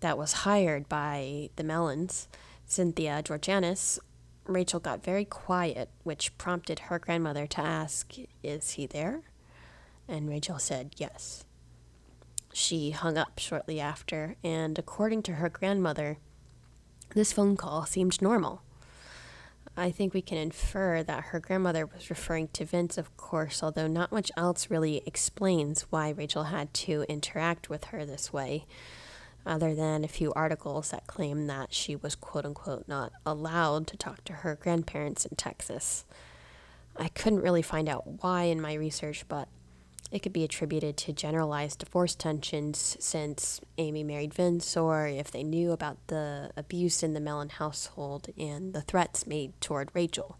that 0.00 0.18
was 0.18 0.32
hired 0.32 0.88
by 0.88 1.50
the 1.56 1.62
Mellons, 1.62 2.26
Cynthia 2.70 3.20
Georgianis, 3.20 3.98
Rachel 4.46 4.78
got 4.78 5.02
very 5.02 5.24
quiet, 5.24 5.90
which 6.04 6.38
prompted 6.38 6.78
her 6.78 7.00
grandmother 7.00 7.44
to 7.48 7.60
ask, 7.60 8.14
Is 8.44 8.70
he 8.70 8.86
there? 8.86 9.22
And 10.06 10.28
Rachel 10.28 10.60
said, 10.60 10.94
Yes. 10.96 11.44
She 12.52 12.92
hung 12.92 13.18
up 13.18 13.40
shortly 13.40 13.80
after, 13.80 14.36
and 14.44 14.78
according 14.78 15.24
to 15.24 15.32
her 15.32 15.48
grandmother, 15.48 16.18
this 17.12 17.32
phone 17.32 17.56
call 17.56 17.86
seemed 17.86 18.22
normal. 18.22 18.62
I 19.76 19.90
think 19.90 20.14
we 20.14 20.22
can 20.22 20.38
infer 20.38 21.02
that 21.02 21.24
her 21.24 21.40
grandmother 21.40 21.86
was 21.86 22.08
referring 22.08 22.48
to 22.52 22.64
Vince, 22.64 22.96
of 22.96 23.16
course, 23.16 23.64
although 23.64 23.88
not 23.88 24.12
much 24.12 24.30
else 24.36 24.70
really 24.70 25.02
explains 25.06 25.82
why 25.90 26.10
Rachel 26.10 26.44
had 26.44 26.72
to 26.74 27.04
interact 27.08 27.68
with 27.68 27.86
her 27.86 28.06
this 28.06 28.32
way 28.32 28.66
other 29.46 29.74
than 29.74 30.04
a 30.04 30.08
few 30.08 30.32
articles 30.34 30.90
that 30.90 31.06
claim 31.06 31.46
that 31.46 31.72
she 31.72 31.96
was 31.96 32.14
quote 32.14 32.44
unquote 32.44 32.86
not 32.86 33.12
allowed 33.24 33.86
to 33.88 33.96
talk 33.96 34.24
to 34.24 34.32
her 34.34 34.54
grandparents 34.56 35.24
in 35.24 35.36
Texas. 35.36 36.04
I 36.96 37.08
couldn't 37.08 37.40
really 37.40 37.62
find 37.62 37.88
out 37.88 38.22
why 38.22 38.44
in 38.44 38.60
my 38.60 38.74
research, 38.74 39.24
but 39.28 39.48
It 40.10 40.22
could 40.24 40.32
be 40.32 40.42
attributed 40.42 40.96
to 40.98 41.12
generalized 41.12 41.78
divorce 41.78 42.16
tensions 42.16 42.96
since 42.98 43.60
Amy 43.78 44.02
married 44.02 44.34
Vince, 44.34 44.76
or 44.76 45.06
if 45.06 45.30
they 45.30 45.44
knew 45.44 45.70
about 45.70 45.98
the 46.08 46.50
abuse 46.56 47.02
in 47.04 47.14
the 47.14 47.20
Mellon 47.20 47.48
household 47.50 48.28
and 48.36 48.72
the 48.74 48.82
threats 48.82 49.26
made 49.26 49.58
toward 49.60 49.90
Rachel. 49.94 50.36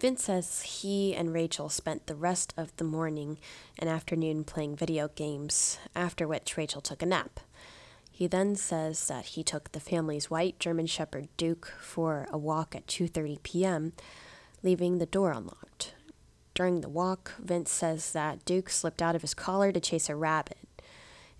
Vince 0.00 0.22
says 0.22 0.62
he 0.62 1.12
and 1.12 1.34
Rachel 1.34 1.68
spent 1.68 2.06
the 2.06 2.14
rest 2.14 2.54
of 2.56 2.76
the 2.76 2.84
morning 2.84 3.38
and 3.76 3.90
afternoon 3.90 4.44
playing 4.44 4.76
video 4.76 5.08
games, 5.08 5.78
after 5.96 6.28
which 6.28 6.56
Rachel 6.56 6.80
took 6.80 7.02
a 7.02 7.06
nap. 7.06 7.40
He 8.12 8.28
then 8.28 8.54
says 8.54 9.08
that 9.08 9.26
he 9.26 9.42
took 9.42 9.72
the 9.72 9.80
family's 9.80 10.30
white 10.30 10.60
German 10.60 10.86
shepherd 10.86 11.28
Duke 11.36 11.72
for 11.80 12.28
a 12.30 12.38
walk 12.38 12.76
at 12.76 12.86
2:30 12.86 13.42
p.m., 13.42 13.92
leaving 14.62 14.98
the 14.98 15.06
door 15.06 15.32
unlocked. 15.32 15.94
During 16.54 16.80
the 16.80 16.88
walk, 16.88 17.34
Vince 17.38 17.72
says 17.72 18.12
that 18.12 18.44
Duke 18.44 18.70
slipped 18.70 19.02
out 19.02 19.16
of 19.16 19.22
his 19.22 19.34
collar 19.34 19.72
to 19.72 19.80
chase 19.80 20.08
a 20.08 20.14
rabbit. 20.14 20.58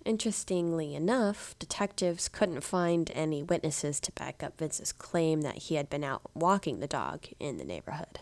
Interestingly 0.03 0.95
enough, 0.95 1.57
detectives 1.59 2.27
couldn't 2.27 2.61
find 2.61 3.09
any 3.13 3.41
witnesses 3.41 4.01
to 4.01 4.11
back 4.13 4.43
up 4.43 4.57
Vince's 4.57 4.91
claim 4.91 5.41
that 5.41 5.57
he 5.63 5.75
had 5.75 5.89
been 5.89 6.03
out 6.03 6.23
walking 6.33 6.79
the 6.79 6.87
dog 6.87 7.25
in 7.39 7.57
the 7.57 7.65
neighborhood. 7.65 8.19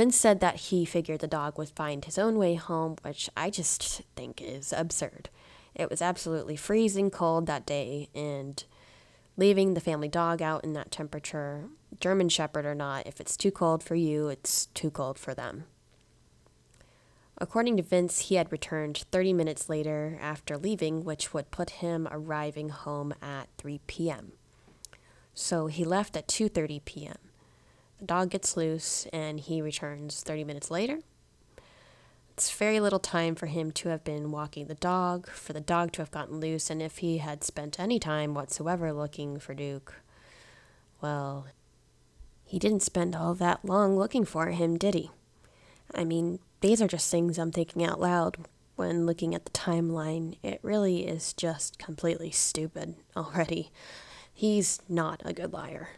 Vince 0.00 0.16
said 0.16 0.40
that 0.40 0.56
he 0.56 0.86
figured 0.86 1.20
the 1.20 1.26
dog 1.26 1.58
would 1.58 1.68
find 1.68 2.06
his 2.06 2.16
own 2.16 2.38
way 2.38 2.54
home, 2.54 2.96
which 3.02 3.28
I 3.36 3.50
just 3.50 4.00
think 4.16 4.40
is 4.40 4.72
absurd. 4.72 5.28
It 5.74 5.90
was 5.90 6.00
absolutely 6.00 6.56
freezing 6.56 7.10
cold 7.10 7.44
that 7.44 7.66
day, 7.66 8.08
and 8.14 8.64
leaving 9.36 9.74
the 9.74 9.80
family 9.82 10.08
dog 10.08 10.40
out 10.40 10.64
in 10.64 10.72
that 10.72 10.90
temperature, 10.90 11.66
German 12.00 12.30
Shepherd 12.30 12.64
or 12.64 12.74
not, 12.74 13.06
if 13.06 13.20
it's 13.20 13.36
too 13.36 13.50
cold 13.50 13.82
for 13.82 13.94
you, 13.94 14.28
it's 14.28 14.64
too 14.72 14.90
cold 14.90 15.18
for 15.18 15.34
them. 15.34 15.64
According 17.36 17.76
to 17.76 17.82
Vince, 17.82 18.20
he 18.20 18.36
had 18.36 18.50
returned 18.50 19.04
30 19.12 19.34
minutes 19.34 19.68
later 19.68 20.18
after 20.18 20.56
leaving, 20.56 21.04
which 21.04 21.34
would 21.34 21.50
put 21.50 21.68
him 21.84 22.08
arriving 22.10 22.70
home 22.70 23.12
at 23.20 23.48
3 23.58 23.82
p.m. 23.86 24.32
So 25.34 25.66
he 25.66 25.84
left 25.84 26.16
at 26.16 26.26
2:30 26.26 26.86
p.m. 26.86 27.29
The 28.00 28.06
dog 28.06 28.30
gets 28.30 28.56
loose 28.56 29.06
and 29.12 29.38
he 29.38 29.60
returns 29.60 30.22
30 30.22 30.44
minutes 30.44 30.70
later. 30.70 31.00
It's 32.30 32.50
very 32.50 32.80
little 32.80 32.98
time 32.98 33.34
for 33.34 33.46
him 33.46 33.70
to 33.72 33.90
have 33.90 34.02
been 34.02 34.30
walking 34.30 34.66
the 34.66 34.74
dog, 34.74 35.28
for 35.28 35.52
the 35.52 35.60
dog 35.60 35.92
to 35.92 36.02
have 36.02 36.10
gotten 36.10 36.40
loose, 36.40 36.70
and 36.70 36.80
if 36.80 36.98
he 36.98 37.18
had 37.18 37.44
spent 37.44 37.78
any 37.78 37.98
time 37.98 38.32
whatsoever 38.32 38.94
looking 38.94 39.38
for 39.38 39.52
Duke, 39.52 39.96
well, 41.02 41.48
he 42.42 42.58
didn't 42.58 42.80
spend 42.82 43.14
all 43.14 43.34
that 43.34 43.62
long 43.62 43.98
looking 43.98 44.24
for 44.24 44.46
him, 44.46 44.78
did 44.78 44.94
he? 44.94 45.10
I 45.94 46.04
mean, 46.04 46.38
these 46.62 46.80
are 46.80 46.88
just 46.88 47.10
things 47.10 47.36
I'm 47.36 47.52
thinking 47.52 47.84
out 47.84 48.00
loud 48.00 48.38
when 48.76 49.04
looking 49.04 49.34
at 49.34 49.44
the 49.44 49.50
timeline. 49.50 50.38
It 50.42 50.60
really 50.62 51.06
is 51.06 51.34
just 51.34 51.78
completely 51.78 52.30
stupid 52.30 52.94
already. 53.14 53.70
He's 54.32 54.80
not 54.88 55.20
a 55.26 55.34
good 55.34 55.52
liar. 55.52 55.90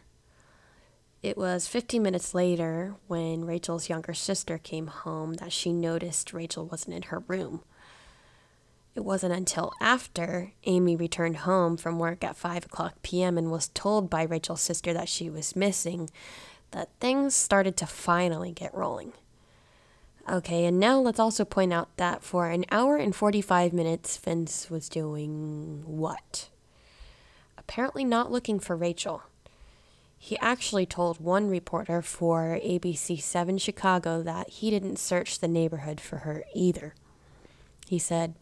It 1.23 1.37
was 1.37 1.67
15 1.67 2.03
minutes 2.03 2.35
later, 2.35 2.95
when 3.07 3.45
Rachel's 3.45 3.87
younger 3.87 4.13
sister 4.13 4.57
came 4.57 4.87
home, 4.87 5.35
that 5.35 5.53
she 5.53 5.71
noticed 5.71 6.33
Rachel 6.33 6.65
wasn't 6.65 6.97
in 6.97 7.03
her 7.03 7.19
room. 7.19 7.61
It 8.93 9.05
wasn't 9.05 9.33
until 9.33 9.71
after 9.79 10.51
Amy 10.65 10.97
returned 10.97 11.37
home 11.37 11.77
from 11.77 11.97
work 11.97 12.25
at 12.25 12.35
5 12.35 12.65
o'clock 12.65 12.95
p.m. 13.03 13.37
and 13.37 13.49
was 13.49 13.69
told 13.69 14.09
by 14.09 14.23
Rachel's 14.23 14.61
sister 14.61 14.93
that 14.93 15.07
she 15.07 15.29
was 15.29 15.55
missing 15.55 16.09
that 16.71 16.89
things 16.99 17.33
started 17.33 17.77
to 17.77 17.85
finally 17.87 18.51
get 18.51 18.75
rolling. 18.75 19.13
Okay, 20.29 20.65
and 20.65 20.77
now 20.77 20.99
let's 20.99 21.19
also 21.19 21.45
point 21.45 21.71
out 21.71 21.95
that 21.95 22.21
for 22.21 22.49
an 22.49 22.65
hour 22.69 22.97
and 22.97 23.15
45 23.15 23.71
minutes, 23.71 24.17
Vince 24.17 24.69
was 24.69 24.89
doing 24.89 25.83
what? 25.85 26.49
Apparently 27.57 28.03
not 28.03 28.31
looking 28.31 28.59
for 28.59 28.75
Rachel. 28.75 29.23
He 30.25 30.39
actually 30.39 30.85
told 30.85 31.19
one 31.19 31.49
reporter 31.49 32.01
for 32.01 32.57
ABC 32.63 33.21
7 33.21 33.57
Chicago 33.57 34.23
that 34.23 34.49
he 34.51 34.69
didn't 34.69 34.97
search 34.97 35.39
the 35.39 35.49
neighborhood 35.49 35.99
for 35.99 36.19
her 36.19 36.45
either. 36.55 36.95
He 37.87 37.99
said, 37.99 38.41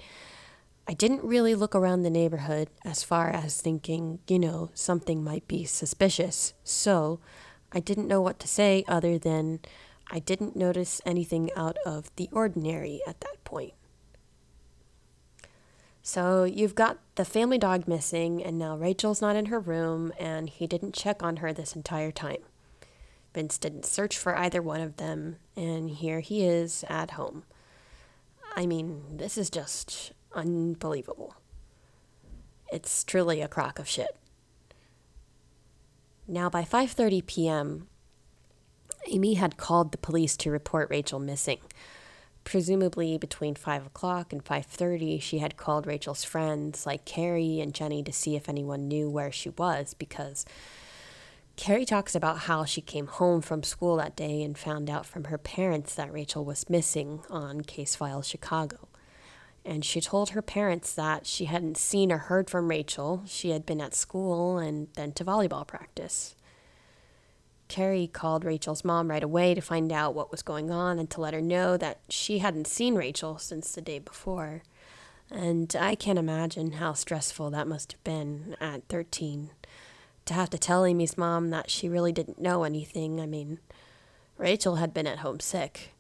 I 0.88 0.94
didn't 0.94 1.24
really 1.24 1.56
look 1.56 1.74
around 1.74 2.04
the 2.04 2.12
neighborhood 2.12 2.70
as 2.86 3.02
far 3.02 3.32
as 3.32 3.60
thinking, 3.60 4.20
you 4.28 4.38
know, 4.38 4.70
something 4.76 5.24
might 5.24 5.48
be 5.48 5.66
suspicious, 5.66 6.54
so 6.64 7.20
I 7.72 7.80
didn't 7.80 8.08
know 8.08 8.22
what 8.22 8.38
to 8.42 8.48
say 8.48 8.84
other 8.88 9.18
than 9.18 9.62
I 10.12 10.20
didn't 10.20 10.56
notice 10.56 11.02
anything 11.04 11.50
out 11.56 11.78
of 11.84 12.16
the 12.16 12.30
ordinary 12.32 13.02
at 13.08 13.22
that 13.22 13.44
point. 13.44 13.74
So 16.12 16.44
you've 16.44 16.76
got 16.76 16.98
the 17.16 17.24
family 17.24 17.58
dog 17.58 17.88
missing, 17.88 18.44
and 18.44 18.60
now 18.60 18.76
Rachel's 18.76 19.22
not 19.22 19.38
in 19.38 19.46
her 19.46 19.62
room, 19.62 20.12
and 20.20 20.50
he 20.50 20.68
didn't 20.68 20.94
check 20.94 21.24
on 21.24 21.38
her 21.38 21.54
this 21.54 21.74
entire 21.74 22.12
time. 22.12 22.42
Vince 23.34 23.58
didn't 23.58 23.86
search 23.86 24.18
for 24.18 24.38
either 24.38 24.62
one 24.62 24.82
of 24.82 24.98
them, 24.98 25.38
and 25.56 25.90
here 25.90 26.20
he 26.20 26.46
is 26.46 26.84
at 26.90 27.12
home. 27.12 27.44
I 28.58 28.66
mean, 28.66 29.20
this 29.20 29.38
is 29.38 29.50
just 29.50 30.12
unbelievable. 30.36 31.36
It's 32.74 33.06
truly 33.06 33.40
a 33.40 33.48
crock 33.48 33.80
of 33.80 33.88
shit. 33.88 34.18
Now 36.28 36.50
by 36.50 36.64
5:30 36.64 37.26
p.m., 37.26 37.88
Amy 39.08 39.36
had 39.36 39.56
called 39.56 39.94
the 39.94 39.98
police 39.98 40.36
to 40.36 40.52
report 40.52 40.90
Rachel 40.90 41.20
missing. 41.20 41.60
Presumably 42.44 43.18
between 43.18 43.56
5 43.56 43.86
o'clock 43.86 44.34
and 44.34 44.44
5.30, 44.44 45.22
she 45.22 45.38
had 45.38 45.58
called 45.58 45.86
Rachel's 45.86 46.24
friends 46.24 46.86
like 46.86 47.06
Carrie 47.06 47.60
and 47.60 47.74
Jenny 47.74 48.04
to 48.04 48.12
see 48.12 48.36
if 48.36 48.50
anyone 48.50 48.88
knew 48.88 49.10
where 49.10 49.32
she 49.32 49.50
was 49.50 49.94
because 49.94 50.46
Carrie 51.56 51.86
talks 51.86 52.16
about 52.16 52.40
how 52.40 52.66
she 52.66 52.82
came 52.82 53.08
home 53.08 53.42
from 53.42 53.62
school 53.62 53.98
that 53.98 54.16
day 54.16 54.42
and 54.42 54.58
found 54.58 54.90
out 54.90 55.06
from 55.06 55.26
her 55.26 55.38
parents 55.38 55.94
that 55.96 56.12
Rachel 56.12 56.44
was 56.44 56.70
missing 56.70 57.22
on 57.30 57.62
Case 57.62 57.96
File 57.96 58.24
Chicago. 58.24 58.88
And 59.64 59.86
she 59.86 60.02
told 60.02 60.32
her 60.32 60.42
parents 60.42 60.94
that 60.96 61.28
she 61.28 61.46
hadn't 61.46 61.78
seen 61.78 62.12
or 62.12 62.18
heard 62.18 62.50
from 62.50 62.68
Rachel. 62.68 63.22
She 63.28 63.52
had 63.52 63.66
been 63.66 63.80
at 63.80 63.94
school 63.94 64.58
and 64.58 64.88
then 64.96 65.12
to 65.14 65.24
volleyball 65.24 65.68
practice. 65.68 66.36
Carrie 67.72 68.08
called 68.12 68.44
Rachel's 68.44 68.84
mom 68.84 69.10
right 69.10 69.24
away 69.24 69.54
to 69.56 69.62
find 69.62 69.94
out 69.94 70.14
what 70.14 70.30
was 70.30 70.42
going 70.42 70.72
on 70.72 71.00
and 71.00 71.10
to 71.10 71.22
let 71.22 71.34
her 71.34 71.40
know 71.40 71.78
that 71.78 72.00
she 72.10 72.40
hadn't 72.40 72.68
seen 72.68 72.96
Rachel 72.96 73.38
since 73.38 73.72
the 73.72 73.80
day 73.80 73.98
before. 73.98 74.64
And 75.30 75.74
I 75.80 75.96
can't 75.96 76.20
imagine 76.20 76.74
how 76.74 76.92
stressful 76.92 77.50
that 77.52 77.70
must 77.70 77.94
have 77.94 78.04
been 78.04 78.58
at 78.60 78.90
13. 78.90 79.52
To 80.26 80.34
have 80.34 80.50
to 80.50 80.58
tell 80.58 80.86
Amy's 80.86 81.18
mom 81.18 81.50
that 81.52 81.70
she 81.70 81.88
really 81.88 82.12
didn't 82.12 82.42
know 82.42 82.66
anything. 82.66 83.22
I 83.22 83.26
mean, 83.26 83.60
Rachel 84.38 84.76
had 84.76 84.94
been 84.94 85.08
at 85.08 85.20
home 85.20 85.40
sick. 85.40 85.94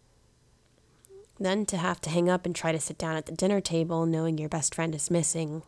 Then 1.39 1.65
to 1.67 1.77
have 1.77 2.01
to 2.01 2.10
hang 2.10 2.29
up 2.29 2.45
and 2.45 2.53
try 2.53 2.73
to 2.73 2.81
sit 2.81 2.97
down 2.97 3.15
at 3.15 3.27
the 3.27 3.31
dinner 3.31 3.62
table 3.62 4.05
knowing 4.05 4.38
your 4.38 4.49
best 4.49 4.75
friend 4.75 4.93
is 4.93 5.10
missing. 5.10 5.63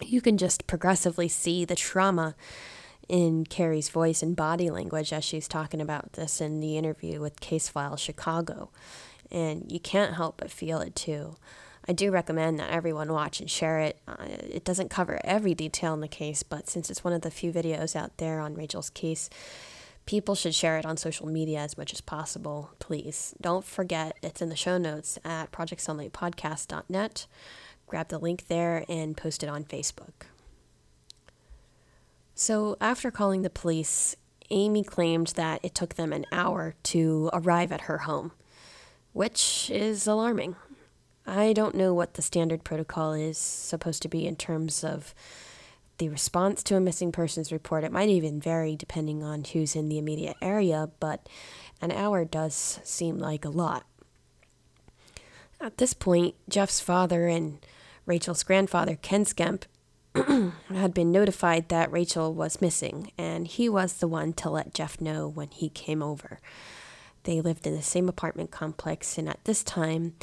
You 0.00 0.20
can 0.20 0.38
just 0.38 0.68
progressively 0.68 1.26
see 1.26 1.64
the 1.64 1.74
trauma 1.74 2.36
in 3.10 3.44
Carrie's 3.44 3.88
voice 3.88 4.22
and 4.22 4.36
body 4.36 4.70
language 4.70 5.12
as 5.12 5.24
she's 5.24 5.48
talking 5.48 5.80
about 5.80 6.12
this 6.12 6.40
in 6.40 6.60
the 6.60 6.78
interview 6.78 7.20
with 7.20 7.40
Case 7.40 7.68
File 7.68 7.96
Chicago. 7.96 8.70
And 9.32 9.70
you 9.70 9.80
can't 9.80 10.14
help 10.14 10.36
but 10.38 10.50
feel 10.50 10.80
it 10.80 10.94
too. 10.94 11.34
I 11.88 11.92
do 11.92 12.12
recommend 12.12 12.60
that 12.60 12.70
everyone 12.70 13.12
watch 13.12 13.40
and 13.40 13.50
share 13.50 13.80
it. 13.80 13.98
Uh, 14.06 14.26
it 14.28 14.64
doesn't 14.64 14.90
cover 14.90 15.18
every 15.24 15.54
detail 15.54 15.92
in 15.92 16.00
the 16.00 16.08
case, 16.08 16.44
but 16.44 16.68
since 16.68 16.88
it's 16.88 17.02
one 17.02 17.12
of 17.12 17.22
the 17.22 17.32
few 17.32 17.52
videos 17.52 17.96
out 17.96 18.16
there 18.18 18.38
on 18.38 18.54
Rachel's 18.54 18.90
case, 18.90 19.28
people 20.06 20.36
should 20.36 20.54
share 20.54 20.78
it 20.78 20.86
on 20.86 20.96
social 20.96 21.26
media 21.26 21.58
as 21.58 21.76
much 21.76 21.92
as 21.92 22.00
possible, 22.00 22.70
please. 22.78 23.34
Don't 23.40 23.64
forget, 23.64 24.16
it's 24.22 24.40
in 24.40 24.50
the 24.50 24.56
show 24.56 24.78
notes 24.78 25.18
at 25.24 25.50
projectsunlightpodcast.net. 25.50 27.26
Grab 27.88 28.08
the 28.08 28.18
link 28.18 28.46
there 28.46 28.84
and 28.88 29.16
post 29.16 29.42
it 29.42 29.48
on 29.48 29.64
Facebook. 29.64 30.26
So, 32.40 32.78
after 32.80 33.10
calling 33.10 33.42
the 33.42 33.50
police, 33.50 34.16
Amy 34.48 34.82
claimed 34.82 35.34
that 35.36 35.60
it 35.62 35.74
took 35.74 35.96
them 35.96 36.10
an 36.10 36.24
hour 36.32 36.74
to 36.84 37.28
arrive 37.34 37.70
at 37.70 37.82
her 37.82 37.98
home, 37.98 38.32
which 39.12 39.70
is 39.70 40.06
alarming. 40.06 40.56
I 41.26 41.52
don't 41.52 41.74
know 41.74 41.92
what 41.92 42.14
the 42.14 42.22
standard 42.22 42.64
protocol 42.64 43.12
is 43.12 43.36
supposed 43.36 44.00
to 44.04 44.08
be 44.08 44.26
in 44.26 44.36
terms 44.36 44.82
of 44.82 45.14
the 45.98 46.08
response 46.08 46.62
to 46.62 46.76
a 46.76 46.80
missing 46.80 47.12
persons 47.12 47.52
report. 47.52 47.84
It 47.84 47.92
might 47.92 48.08
even 48.08 48.40
vary 48.40 48.74
depending 48.74 49.22
on 49.22 49.44
who's 49.44 49.76
in 49.76 49.90
the 49.90 49.98
immediate 49.98 50.38
area, 50.40 50.88
but 50.98 51.28
an 51.82 51.92
hour 51.92 52.24
does 52.24 52.80
seem 52.82 53.18
like 53.18 53.44
a 53.44 53.50
lot. 53.50 53.84
At 55.60 55.76
this 55.76 55.92
point, 55.92 56.36
Jeff's 56.48 56.80
father 56.80 57.26
and 57.26 57.58
Rachel's 58.06 58.44
grandfather, 58.44 58.96
Ken 58.96 59.26
Skemp, 59.26 59.64
had 60.68 60.94
been 60.94 61.12
notified 61.12 61.68
that 61.68 61.92
Rachel 61.92 62.34
was 62.34 62.60
missing, 62.60 63.12
and 63.16 63.46
he 63.46 63.68
was 63.68 63.94
the 63.94 64.08
one 64.08 64.32
to 64.34 64.50
let 64.50 64.74
Jeff 64.74 65.00
know 65.00 65.28
when 65.28 65.50
he 65.50 65.68
came 65.68 66.02
over. 66.02 66.40
They 67.24 67.40
lived 67.40 67.66
in 67.66 67.76
the 67.76 67.82
same 67.82 68.08
apartment 68.08 68.50
complex, 68.50 69.18
and 69.18 69.28
at 69.28 69.44
this 69.44 69.62
time, 69.62 70.14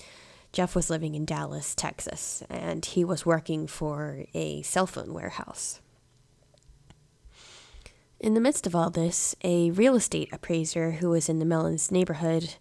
Jeff 0.51 0.75
was 0.75 0.89
living 0.89 1.15
in 1.15 1.25
Dallas, 1.25 1.75
Texas, 1.75 2.43
and 2.49 2.83
he 2.83 3.05
was 3.05 3.25
working 3.25 3.67
for 3.67 4.25
a 4.33 4.61
cell 4.63 4.87
phone 4.87 5.13
warehouse. 5.13 5.79
In 8.19 8.33
the 8.33 8.41
midst 8.41 8.65
of 8.65 8.75
all 8.75 8.89
this, 8.89 9.35
a 9.43 9.69
real 9.71 9.95
estate 9.95 10.29
appraiser 10.31 10.91
who 10.93 11.09
was 11.09 11.29
in 11.29 11.37
the 11.39 11.45
Mellons 11.45 11.91
neighborhood 11.91 12.55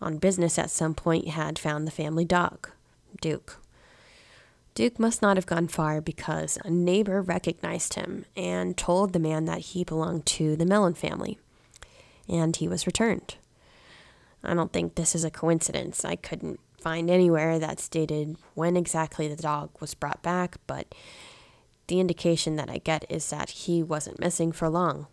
on 0.00 0.18
business 0.18 0.58
at 0.58 0.70
some 0.70 0.94
point 0.94 1.28
had 1.28 1.58
found 1.58 1.86
the 1.86 1.92
family 1.92 2.26
dog, 2.26 2.70
Duke. 3.20 3.58
Duke 4.78 5.00
must 5.00 5.22
not 5.22 5.36
have 5.36 5.44
gone 5.44 5.66
far 5.66 6.00
because 6.00 6.56
a 6.64 6.70
neighbor 6.70 7.20
recognized 7.20 7.94
him 7.94 8.24
and 8.36 8.76
told 8.76 9.12
the 9.12 9.18
man 9.18 9.44
that 9.46 9.58
he 9.58 9.82
belonged 9.82 10.24
to 10.26 10.54
the 10.54 10.64
Mellon 10.64 10.94
family, 10.94 11.36
and 12.28 12.54
he 12.54 12.68
was 12.68 12.86
returned. 12.86 13.34
I 14.44 14.54
don't 14.54 14.72
think 14.72 14.94
this 14.94 15.16
is 15.16 15.24
a 15.24 15.32
coincidence. 15.32 16.04
I 16.04 16.14
couldn't 16.14 16.60
find 16.80 17.10
anywhere 17.10 17.58
that 17.58 17.80
stated 17.80 18.36
when 18.54 18.76
exactly 18.76 19.26
the 19.26 19.42
dog 19.42 19.70
was 19.80 19.94
brought 19.94 20.22
back, 20.22 20.58
but 20.68 20.94
the 21.88 21.98
indication 21.98 22.54
that 22.54 22.70
I 22.70 22.78
get 22.78 23.04
is 23.08 23.28
that 23.30 23.50
he 23.50 23.82
wasn't 23.82 24.20
missing 24.20 24.52
for 24.52 24.68
long. 24.68 25.08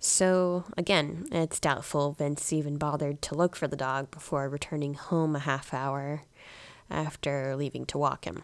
So, 0.00 0.64
again, 0.76 1.28
it's 1.30 1.60
doubtful 1.60 2.14
Vince 2.14 2.52
even 2.52 2.78
bothered 2.78 3.22
to 3.22 3.36
look 3.36 3.54
for 3.54 3.68
the 3.68 3.76
dog 3.76 4.10
before 4.10 4.48
returning 4.48 4.94
home 4.94 5.36
a 5.36 5.38
half 5.38 5.72
hour 5.72 6.22
after 6.90 7.54
leaving 7.54 7.86
to 7.86 7.96
walk 7.96 8.24
him. 8.24 8.42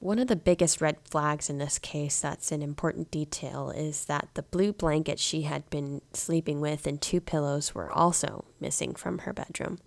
One 0.00 0.18
of 0.18 0.28
the 0.28 0.36
biggest 0.36 0.80
red 0.80 0.96
flags 1.04 1.50
in 1.50 1.58
this 1.58 1.78
case 1.78 2.20
that's 2.20 2.52
an 2.52 2.62
important 2.62 3.10
detail 3.10 3.68
is 3.68 4.06
that 4.06 4.28
the 4.32 4.42
blue 4.42 4.72
blanket 4.72 5.18
she 5.18 5.42
had 5.42 5.68
been 5.68 6.00
sleeping 6.14 6.58
with 6.58 6.86
and 6.86 6.98
two 6.98 7.20
pillows 7.20 7.74
were 7.74 7.92
also 7.92 8.46
missing 8.58 8.94
from 8.94 9.18
her 9.20 9.34
bedroom. 9.34 9.78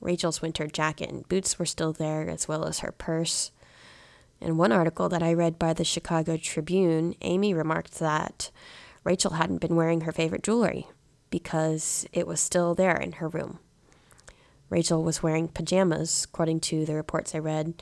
Rachel's 0.00 0.42
winter 0.42 0.66
jacket 0.66 1.08
and 1.08 1.28
boots 1.28 1.56
were 1.56 1.66
still 1.66 1.92
there, 1.92 2.28
as 2.28 2.48
well 2.48 2.64
as 2.64 2.80
her 2.80 2.90
purse. 2.90 3.52
In 4.40 4.56
one 4.56 4.72
article 4.72 5.08
that 5.08 5.22
I 5.22 5.34
read 5.34 5.56
by 5.56 5.72
the 5.72 5.84
Chicago 5.84 6.36
Tribune, 6.36 7.14
Amy 7.20 7.54
remarked 7.54 8.00
that 8.00 8.50
Rachel 9.04 9.34
hadn't 9.34 9.60
been 9.60 9.76
wearing 9.76 10.00
her 10.00 10.12
favorite 10.12 10.42
jewelry 10.42 10.88
because 11.30 12.08
it 12.12 12.26
was 12.26 12.40
still 12.40 12.74
there 12.74 12.96
in 12.96 13.12
her 13.12 13.28
room. 13.28 13.60
Rachel 14.68 15.04
was 15.04 15.22
wearing 15.22 15.46
pajamas, 15.46 16.24
according 16.24 16.58
to 16.60 16.84
the 16.84 16.94
reports 16.94 17.36
I 17.36 17.38
read 17.38 17.74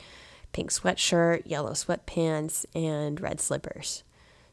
pink 0.51 0.71
sweatshirt, 0.71 1.43
yellow 1.45 1.71
sweatpants, 1.71 2.65
and 2.75 3.19
red 3.21 3.39
slippers. 3.39 4.03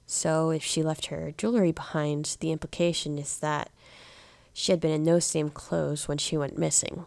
So 0.07 0.51
if 0.51 0.63
she 0.63 0.83
left 0.83 1.07
her 1.07 1.33
jewelry 1.37 1.73
behind, 1.73 2.37
the 2.41 2.53
implication 2.53 3.19
is 3.19 3.39
that 3.41 3.71
she 4.53 4.73
had 4.73 4.81
been 4.81 4.93
in 4.93 5.05
those 5.05 5.25
same 5.25 5.51
clothes 5.51 6.09
when 6.09 6.19
she 6.19 6.37
went 6.37 6.59
missing. 6.59 7.05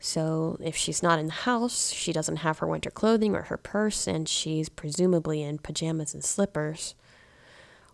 So 0.00 0.58
if 0.60 0.76
she's 0.76 1.02
not 1.02 1.18
in 1.18 1.26
the 1.26 1.32
house, 1.32 1.90
she 1.92 2.12
doesn't 2.12 2.36
have 2.36 2.58
her 2.58 2.66
winter 2.66 2.90
clothing 2.90 3.34
or 3.34 3.42
her 3.42 3.56
purse, 3.56 4.06
and 4.06 4.28
she's 4.28 4.68
presumably 4.68 5.42
in 5.42 5.58
pajamas 5.58 6.14
and 6.14 6.24
slippers. 6.24 6.94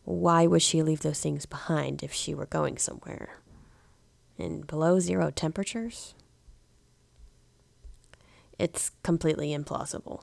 Why 0.04 0.46
would 0.46 0.62
she 0.62 0.82
leave 0.82 1.00
those 1.00 1.20
things 1.20 1.46
behind 1.46 2.02
if 2.02 2.12
she 2.12 2.34
were 2.34 2.46
going 2.46 2.78
somewhere? 2.78 3.38
In 4.38 4.62
below 4.62 4.98
zero 4.98 5.30
temperatures? 5.30 6.14
It's 8.60 8.90
completely 9.02 9.56
implausible. 9.56 10.22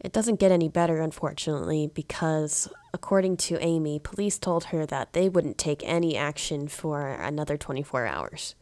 It 0.00 0.12
doesn't 0.12 0.40
get 0.40 0.50
any 0.50 0.68
better, 0.68 1.00
unfortunately, 1.00 1.90
because 1.92 2.68
according 2.92 3.36
to 3.38 3.58
Amy, 3.60 3.98
police 3.98 4.38
told 4.38 4.64
her 4.64 4.84
that 4.86 5.12
they 5.12 5.28
wouldn't 5.28 5.58
take 5.58 5.82
any 5.84 6.16
action 6.16 6.68
for 6.68 7.08
another 7.08 7.56
24 7.56 8.06
hours 8.06 8.54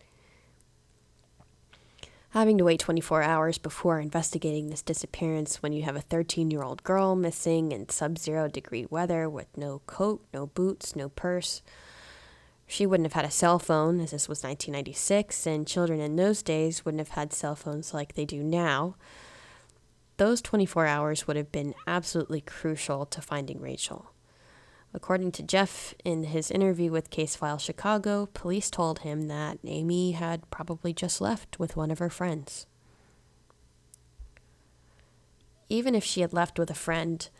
having 2.30 2.56
to 2.58 2.64
wait 2.64 2.78
24 2.78 3.22
hours 3.22 3.58
before 3.58 3.98
investigating 4.00 4.70
this 4.70 4.82
disappearance 4.82 5.62
when 5.62 5.72
you 5.72 5.82
have 5.82 5.96
a 5.96 6.00
13 6.00 6.50
year 6.50 6.62
old 6.62 6.82
girl 6.82 7.16
missing 7.16 7.72
in 7.72 7.88
sub 7.88 8.18
zero 8.18 8.48
degree 8.48 8.86
weather 8.88 9.28
with 9.28 9.48
no 9.56 9.80
coat, 9.86 10.24
no 10.32 10.46
boots, 10.46 10.94
no 10.94 11.08
purse. 11.08 11.62
She 12.70 12.86
wouldn't 12.86 13.06
have 13.06 13.14
had 13.14 13.24
a 13.24 13.32
cell 13.32 13.58
phone, 13.58 13.98
as 13.98 14.12
this 14.12 14.28
was 14.28 14.44
1996, 14.44 15.44
and 15.44 15.66
children 15.66 15.98
in 15.98 16.14
those 16.14 16.40
days 16.40 16.84
wouldn't 16.84 17.00
have 17.00 17.16
had 17.18 17.32
cell 17.32 17.56
phones 17.56 17.92
like 17.92 18.14
they 18.14 18.24
do 18.24 18.44
now. 18.44 18.94
Those 20.18 20.40
24 20.40 20.86
hours 20.86 21.26
would 21.26 21.34
have 21.34 21.50
been 21.50 21.74
absolutely 21.88 22.40
crucial 22.40 23.06
to 23.06 23.20
finding 23.20 23.60
Rachel. 23.60 24.12
According 24.94 25.32
to 25.32 25.42
Jeff, 25.42 25.94
in 26.04 26.22
his 26.22 26.48
interview 26.48 26.92
with 26.92 27.10
Case 27.10 27.34
File 27.34 27.58
Chicago, 27.58 28.26
police 28.34 28.70
told 28.70 29.00
him 29.00 29.26
that 29.26 29.58
Amy 29.64 30.12
had 30.12 30.48
probably 30.50 30.92
just 30.92 31.20
left 31.20 31.58
with 31.58 31.76
one 31.76 31.90
of 31.90 31.98
her 31.98 32.08
friends. 32.08 32.66
Even 35.68 35.96
if 35.96 36.04
she 36.04 36.20
had 36.20 36.32
left 36.32 36.56
with 36.56 36.70
a 36.70 36.74
friend, 36.74 37.30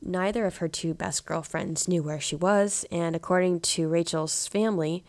neither 0.00 0.46
of 0.46 0.58
her 0.58 0.68
two 0.68 0.94
best 0.94 1.24
girlfriends 1.24 1.88
knew 1.88 2.02
where 2.02 2.20
she 2.20 2.36
was, 2.36 2.84
and 2.90 3.14
according 3.16 3.60
to 3.60 3.88
Rachel's 3.88 4.46
family, 4.46 5.04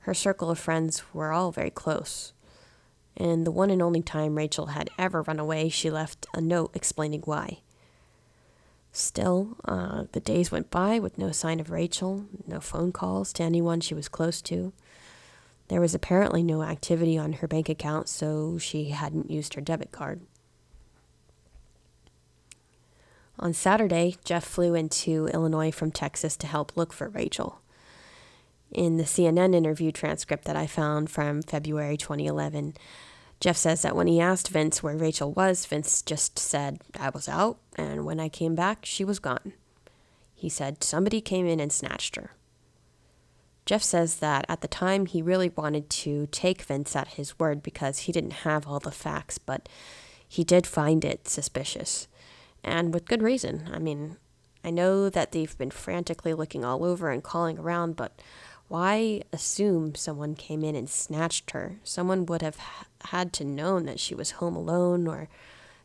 her 0.00 0.14
circle 0.14 0.50
of 0.50 0.58
friends 0.58 1.02
were 1.14 1.32
all 1.32 1.52
very 1.52 1.70
close. 1.70 2.32
And 3.16 3.46
the 3.46 3.50
one 3.50 3.70
and 3.70 3.82
only 3.82 4.02
time 4.02 4.36
Rachel 4.36 4.66
had 4.66 4.90
ever 4.98 5.22
run 5.22 5.38
away, 5.38 5.68
she 5.68 5.90
left 5.90 6.26
a 6.34 6.40
note 6.40 6.70
explaining 6.74 7.22
why. 7.22 7.60
Still, 8.90 9.56
uh, 9.64 10.04
the 10.12 10.20
days 10.20 10.50
went 10.50 10.70
by 10.70 10.98
with 10.98 11.18
no 11.18 11.30
sign 11.30 11.60
of 11.60 11.70
Rachel, 11.70 12.26
no 12.46 12.60
phone 12.60 12.92
calls 12.92 13.32
to 13.34 13.42
anyone 13.42 13.80
she 13.80 13.94
was 13.94 14.08
close 14.08 14.42
to. 14.42 14.72
There 15.68 15.80
was 15.80 15.94
apparently 15.94 16.42
no 16.42 16.62
activity 16.62 17.16
on 17.16 17.34
her 17.34 17.48
bank 17.48 17.68
account, 17.68 18.08
so 18.08 18.58
she 18.58 18.90
hadn't 18.90 19.30
used 19.30 19.54
her 19.54 19.62
debit 19.62 19.92
card. 19.92 20.20
On 23.38 23.52
Saturday, 23.52 24.16
Jeff 24.24 24.44
flew 24.44 24.74
into 24.74 25.26
Illinois 25.28 25.70
from 25.70 25.90
Texas 25.90 26.36
to 26.36 26.46
help 26.46 26.76
look 26.76 26.92
for 26.92 27.08
Rachel. 27.08 27.60
In 28.70 28.96
the 28.96 29.04
CNN 29.04 29.54
interview 29.54 29.92
transcript 29.92 30.44
that 30.44 30.56
I 30.56 30.66
found 30.66 31.10
from 31.10 31.42
February 31.42 31.96
2011, 31.96 32.74
Jeff 33.40 33.56
says 33.56 33.82
that 33.82 33.96
when 33.96 34.06
he 34.06 34.20
asked 34.20 34.48
Vince 34.48 34.82
where 34.82 34.96
Rachel 34.96 35.32
was, 35.32 35.66
Vince 35.66 36.00
just 36.00 36.38
said, 36.38 36.80
I 36.98 37.10
was 37.10 37.28
out, 37.28 37.58
and 37.76 38.04
when 38.04 38.20
I 38.20 38.28
came 38.28 38.54
back, 38.54 38.84
she 38.84 39.04
was 39.04 39.18
gone. 39.18 39.52
He 40.34 40.48
said 40.48 40.84
somebody 40.84 41.20
came 41.20 41.46
in 41.46 41.60
and 41.60 41.72
snatched 41.72 42.16
her. 42.16 42.32
Jeff 43.66 43.82
says 43.82 44.16
that 44.16 44.44
at 44.48 44.60
the 44.60 44.68
time 44.68 45.06
he 45.06 45.22
really 45.22 45.50
wanted 45.50 45.88
to 45.88 46.26
take 46.28 46.62
Vince 46.62 46.96
at 46.96 47.08
his 47.08 47.38
word 47.38 47.62
because 47.62 48.00
he 48.00 48.12
didn't 48.12 48.44
have 48.44 48.66
all 48.66 48.80
the 48.80 48.90
facts, 48.90 49.38
but 49.38 49.68
he 50.26 50.44
did 50.44 50.66
find 50.66 51.04
it 51.04 51.28
suspicious. 51.28 52.08
And 52.64 52.94
with 52.94 53.06
good 53.06 53.22
reason. 53.22 53.68
I 53.72 53.78
mean, 53.78 54.16
I 54.64 54.70
know 54.70 55.08
that 55.08 55.32
they've 55.32 55.56
been 55.58 55.70
frantically 55.70 56.34
looking 56.34 56.64
all 56.64 56.84
over 56.84 57.10
and 57.10 57.22
calling 57.22 57.58
around, 57.58 57.96
but 57.96 58.20
why 58.68 59.22
assume 59.32 59.94
someone 59.94 60.34
came 60.34 60.64
in 60.64 60.76
and 60.76 60.88
snatched 60.88 61.50
her? 61.50 61.76
Someone 61.84 62.26
would 62.26 62.42
have 62.42 62.56
had 63.06 63.32
to 63.34 63.44
known 63.44 63.86
that 63.86 64.00
she 64.00 64.14
was 64.14 64.32
home 64.32 64.56
alone 64.56 65.06
or 65.06 65.28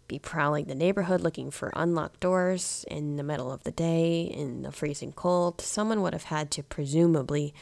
be 0.08 0.20
prowling 0.20 0.66
the 0.66 0.76
neighborhood 0.76 1.20
looking 1.20 1.52
for 1.52 1.74
unlocked 1.76 2.22
doors 2.22 2.86
in 2.90 3.18
the 3.18 3.24
middle 3.24 3.52
of 3.52 3.64
the 3.64 3.72
day 3.72 4.22
in 4.22 4.62
the 4.62 4.72
freezing 4.72 5.12
cold. 5.12 5.60
Someone 5.60 6.02
would 6.02 6.14
have 6.14 6.26
had 6.26 6.50
to 6.52 6.64
presumably 6.64 7.54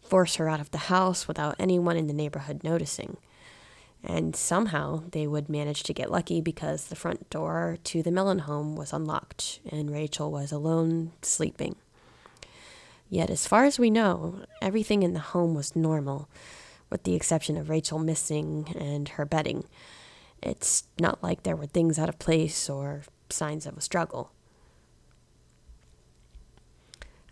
force 0.00 0.36
her 0.36 0.48
out 0.48 0.60
of 0.60 0.70
the 0.70 0.78
house 0.78 1.26
without 1.26 1.56
anyone 1.58 1.96
in 1.96 2.06
the 2.06 2.12
neighborhood 2.12 2.62
noticing. 2.62 3.16
And 4.06 4.36
somehow 4.36 5.04
they 5.12 5.26
would 5.26 5.48
manage 5.48 5.82
to 5.84 5.94
get 5.94 6.10
lucky 6.10 6.42
because 6.42 6.84
the 6.84 6.96
front 6.96 7.30
door 7.30 7.78
to 7.84 8.02
the 8.02 8.10
Mellon 8.10 8.40
home 8.40 8.76
was 8.76 8.92
unlocked 8.92 9.60
and 9.70 9.90
Rachel 9.90 10.30
was 10.30 10.52
alone 10.52 11.12
sleeping. 11.22 11.76
Yet, 13.08 13.30
as 13.30 13.46
far 13.46 13.64
as 13.64 13.78
we 13.78 13.88
know, 13.88 14.40
everything 14.60 15.02
in 15.02 15.14
the 15.14 15.20
home 15.20 15.54
was 15.54 15.74
normal, 15.74 16.28
with 16.90 17.04
the 17.04 17.14
exception 17.14 17.56
of 17.56 17.70
Rachel 17.70 17.98
missing 17.98 18.74
and 18.78 19.08
her 19.10 19.24
bedding. 19.24 19.64
It's 20.42 20.84
not 21.00 21.22
like 21.22 21.42
there 21.42 21.56
were 21.56 21.66
things 21.66 21.98
out 21.98 22.10
of 22.10 22.18
place 22.18 22.68
or 22.68 23.02
signs 23.30 23.64
of 23.64 23.78
a 23.78 23.80
struggle. 23.80 24.32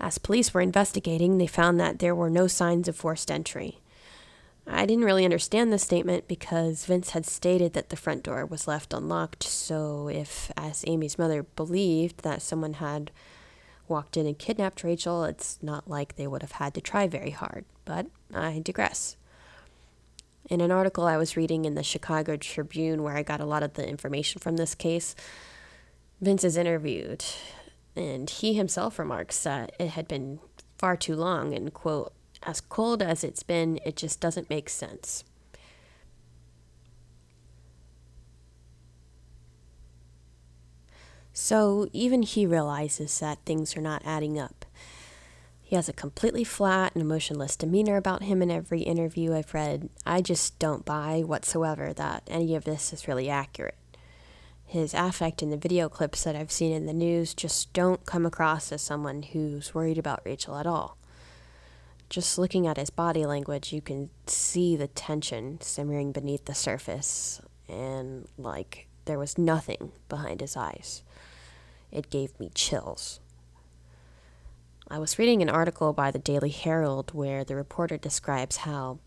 As 0.01 0.17
police 0.19 0.55
were 0.55 0.63
investigating, 0.63 1.37
they 1.37 1.47
found 1.47 1.79
that 1.79 1.99
there 1.99 2.15
were 2.15 2.31
no 2.31 2.47
signs 2.47 2.89
of 2.89 2.97
forced 2.97 3.31
entry. 3.31 3.82
I 4.67 4.87
didn't 4.87 5.05
really 5.05 5.25
understand 5.25 5.73
this 5.73 5.83
statement 5.83 6.29
because 6.29 6.87
Vince 6.87 7.11
had 7.11 7.27
stated 7.27 7.73
that 7.73 7.89
the 7.89 7.97
front 7.97 8.23
door 8.23 8.47
was 8.47 8.69
left 8.69 8.93
unlocked, 8.93 9.43
so 9.43 10.09
if, 10.09 10.53
as 10.57 10.85
Amy's 10.87 11.19
mother 11.19 11.43
believed, 11.43 12.23
that 12.23 12.43
someone 12.43 12.75
had 12.75 13.11
walked 13.89 14.17
in 14.17 14.27
and 14.27 14.39
kidnapped 14.39 14.85
Rachel, 14.85 15.25
it's 15.25 15.59
not 15.63 15.91
like 15.91 16.15
they 16.15 16.27
would 16.27 16.43
have 16.43 16.53
had 16.53 16.75
to 16.75 16.81
try 16.81 17.07
very 17.09 17.31
hard. 17.31 17.65
But 17.85 18.07
I 18.33 18.61
digress. 18.65 19.17
In 20.49 20.61
an 20.61 20.71
article 20.71 21.07
I 21.07 21.17
was 21.17 21.37
reading 21.37 21.65
in 21.65 21.75
the 21.75 21.83
Chicago 21.83 22.37
Tribune, 22.37 23.03
where 23.03 23.17
I 23.17 23.23
got 23.23 23.41
a 23.41 23.47
lot 23.47 23.63
of 23.63 23.75
the 23.75 23.87
information 23.89 24.41
from 24.41 24.57
this 24.57 24.75
case, 24.75 25.15
Vince 26.21 26.45
is 26.45 26.57
interviewed, 26.57 27.25
and 27.97 28.31
he 28.31 28.55
himself 28.55 28.99
remarks 28.99 29.43
that 29.43 29.73
it 29.79 29.89
had 29.89 30.07
been 30.07 30.39
far 30.79 30.97
too 30.97 31.17
long, 31.17 31.53
and, 31.53 31.73
quote, 31.75 32.13
as 32.47 32.61
cold 32.61 33.03
as 33.03 33.25
it's 33.25 33.43
been, 33.43 33.79
it 33.85 33.97
just 33.97 34.21
doesn't 34.21 34.51
make 34.51 34.69
sense. 34.69 35.25
So 41.33 41.89
even 41.93 42.23
he 42.23 42.47
realizes 42.47 43.19
that 43.21 43.39
things 43.45 43.77
are 43.77 43.81
not 43.81 44.03
adding 44.05 44.39
up. 44.39 44.67
He 45.61 45.77
has 45.77 45.89
a 45.89 45.95
completely 45.95 46.45
flat 46.45 46.93
and 46.95 47.01
emotionless 47.01 47.57
demeanor 47.57 47.97
about 47.97 48.23
him 48.23 48.43
in 48.43 48.51
every 48.51 48.83
interview 48.83 49.35
I've 49.35 49.55
read. 49.55 49.89
I 50.05 50.21
just 50.21 50.59
don't 50.59 50.85
buy 50.85 51.23
whatsoever 51.25 51.95
that 51.95 52.25
any 52.27 52.55
of 52.55 52.65
this 52.65 52.93
is 52.93 53.09
really 53.09 53.31
accurate. 53.31 53.79
His 54.67 54.93
affect 54.93 55.43
in 55.43 55.51
the 55.51 55.57
video 55.57 55.89
clips 55.89 56.25
that 56.25 56.37
I've 56.37 56.53
seen 56.53 56.73
in 56.73 56.85
the 56.85 56.93
news 56.93 57.33
just 57.35 57.73
don't 57.73 58.05
come 58.05 58.27
across 58.27 58.71
as 58.71 58.83
someone 58.83 59.23
who's 59.23 59.75
worried 59.75 59.99
about 59.99 60.23
Rachel 60.25 60.57
at 60.57 60.67
all. 60.67 60.99
Just 62.13 62.37
looking 62.37 62.67
at 62.67 62.77
his 62.77 62.91
body 62.91 63.25
language, 63.25 63.73
you 63.73 63.81
can 63.81 64.11
see 64.27 64.77
the 64.77 64.87
tension 64.87 65.59
simmering 65.63 66.13
beneath 66.13 66.45
the 66.45 66.55
surface, 66.55 67.41
and 67.71 68.29
like 68.37 68.87
there 69.07 69.19
was 69.19 69.39
nothing 69.39 69.93
behind 70.11 70.43
his 70.43 70.55
eyes. 70.55 71.03
It 71.91 72.11
gave 72.11 72.39
me 72.39 72.51
chills. 72.55 73.19
I 74.91 74.99
was 74.99 75.19
reading 75.19 75.41
an 75.41 75.49
article 75.49 75.95
by 75.95 76.11
the 76.11 76.19
Daily 76.19 76.51
Herald 76.51 77.15
where 77.15 77.45
the 77.45 77.57
reporter 77.57 77.97
describes 77.97 78.59
how 78.59 78.99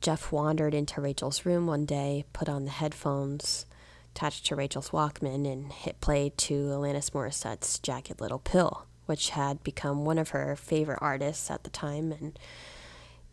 Jeff 0.00 0.30
wandered 0.30 0.72
into 0.72 1.00
Rachel's 1.00 1.44
room 1.44 1.66
one 1.66 1.84
day, 1.84 2.26
put 2.32 2.48
on 2.48 2.64
the 2.64 2.70
headphones 2.70 3.66
attached 4.12 4.46
to 4.46 4.54
Rachel's 4.54 4.90
Walkman, 4.90 5.52
and 5.52 5.72
hit 5.72 6.00
play 6.00 6.30
to 6.36 6.54
Alanis 6.66 7.12
Morissette's 7.12 7.80
Jagged 7.80 8.20
Little 8.20 8.38
Pill, 8.38 8.86
which 9.06 9.30
had 9.30 9.62
become 9.62 10.04
one 10.04 10.18
of 10.18 10.30
her 10.30 10.56
favorite 10.56 10.98
artists 11.00 11.50
at 11.50 11.64
the 11.64 11.70
time. 11.70 12.12
And 12.12 12.38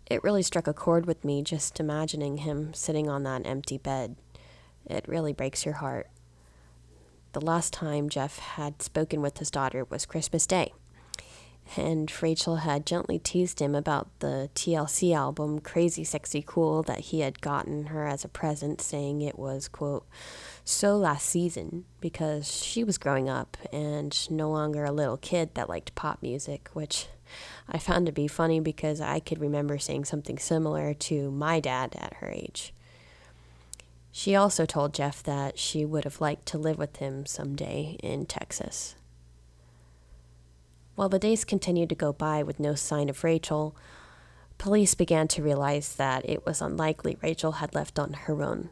it 0.10 0.24
really 0.24 0.44
struck 0.44 0.68
a 0.68 0.74
chord 0.74 1.06
with 1.06 1.24
me 1.24 1.42
just 1.42 1.80
imagining 1.80 2.38
him 2.38 2.74
sitting 2.74 3.10
on 3.10 3.24
that 3.24 3.46
empty 3.46 3.78
bed. 3.78 4.16
It 4.86 5.08
really 5.08 5.34
breaks 5.34 5.66
your 5.66 5.76
heart. 5.76 6.08
The 7.34 7.42
last 7.42 7.72
time 7.72 8.10
Jeff 8.10 8.40
had 8.40 8.82
spoken 8.82 9.22
with 9.22 9.38
his 9.38 9.52
daughter 9.52 9.86
was 9.86 10.06
Christmas 10.06 10.46
Day 10.46 10.74
and 11.78 12.12
Rachel 12.22 12.58
had 12.58 12.86
gently 12.86 13.18
teased 13.18 13.62
him 13.62 13.76
about 13.76 14.08
the 14.20 14.50
TLC 14.56 15.16
album 15.16 15.60
Crazy 15.60 16.04
Sexy 16.04 16.44
Cool 16.46 16.84
that 16.84 17.00
he 17.00 17.22
had 17.22 17.42
gotten 17.42 17.88
her 17.88 18.06
as 18.06 18.26
a 18.26 18.30
present, 18.30 18.82
saying 18.82 19.22
it 19.22 19.40
was, 19.40 19.68
quote, 19.68 20.06
so 20.64 20.98
last 20.98 21.28
season 21.28 21.86
because 22.00 22.64
she 22.64 22.84
was 22.84 22.98
growing 22.98 23.30
up 23.30 23.58
and 23.72 24.30
no 24.30 24.50
longer 24.50 24.86
a 24.86 24.92
little 24.92 25.18
kid 25.18 25.54
that 25.56 25.70
liked 25.70 25.96
pop 25.96 26.22
music, 26.22 26.70
which 26.74 27.08
I 27.68 27.78
found 27.78 28.06
to 28.06 28.12
be 28.12 28.28
funny 28.28 28.60
because 28.60 29.02
I 29.02 29.20
could 29.20 29.40
remember 29.40 29.78
saying 29.78 30.06
something 30.06 30.38
similar 30.38 30.94
to 30.94 31.32
my 31.32 31.60
dad 31.60 31.96
at 31.98 32.16
her 32.16 32.30
age. 32.30 32.74
She 34.12 34.36
also 34.36 34.66
told 34.66 34.94
Jeff 34.94 35.24
that 35.24 35.58
she 35.58 35.86
would 35.86 36.04
have 36.04 36.20
liked 36.20 36.46
to 36.48 36.58
live 36.58 36.78
with 36.78 36.98
him 36.98 37.26
someday 37.26 37.98
in 38.04 38.26
Texas. 38.26 38.96
While 40.96 41.10
the 41.10 41.20
days 41.20 41.46
continued 41.46 41.90
to 41.90 41.96
go 41.96 42.12
by 42.12 42.44
with 42.44 42.60
no 42.60 42.76
sign 42.76 43.10
of 43.10 43.24
Rachel, 43.24 43.76
police 44.58 44.94
began 44.94 45.28
to 45.30 45.42
realize 45.42 45.96
that 45.96 46.28
it 46.30 46.46
was 46.46 46.62
unlikely 46.62 47.18
Rachel 47.22 47.54
had 47.54 47.74
left 47.74 47.98
on 47.98 48.14
her 48.14 48.44
own. 48.44 48.70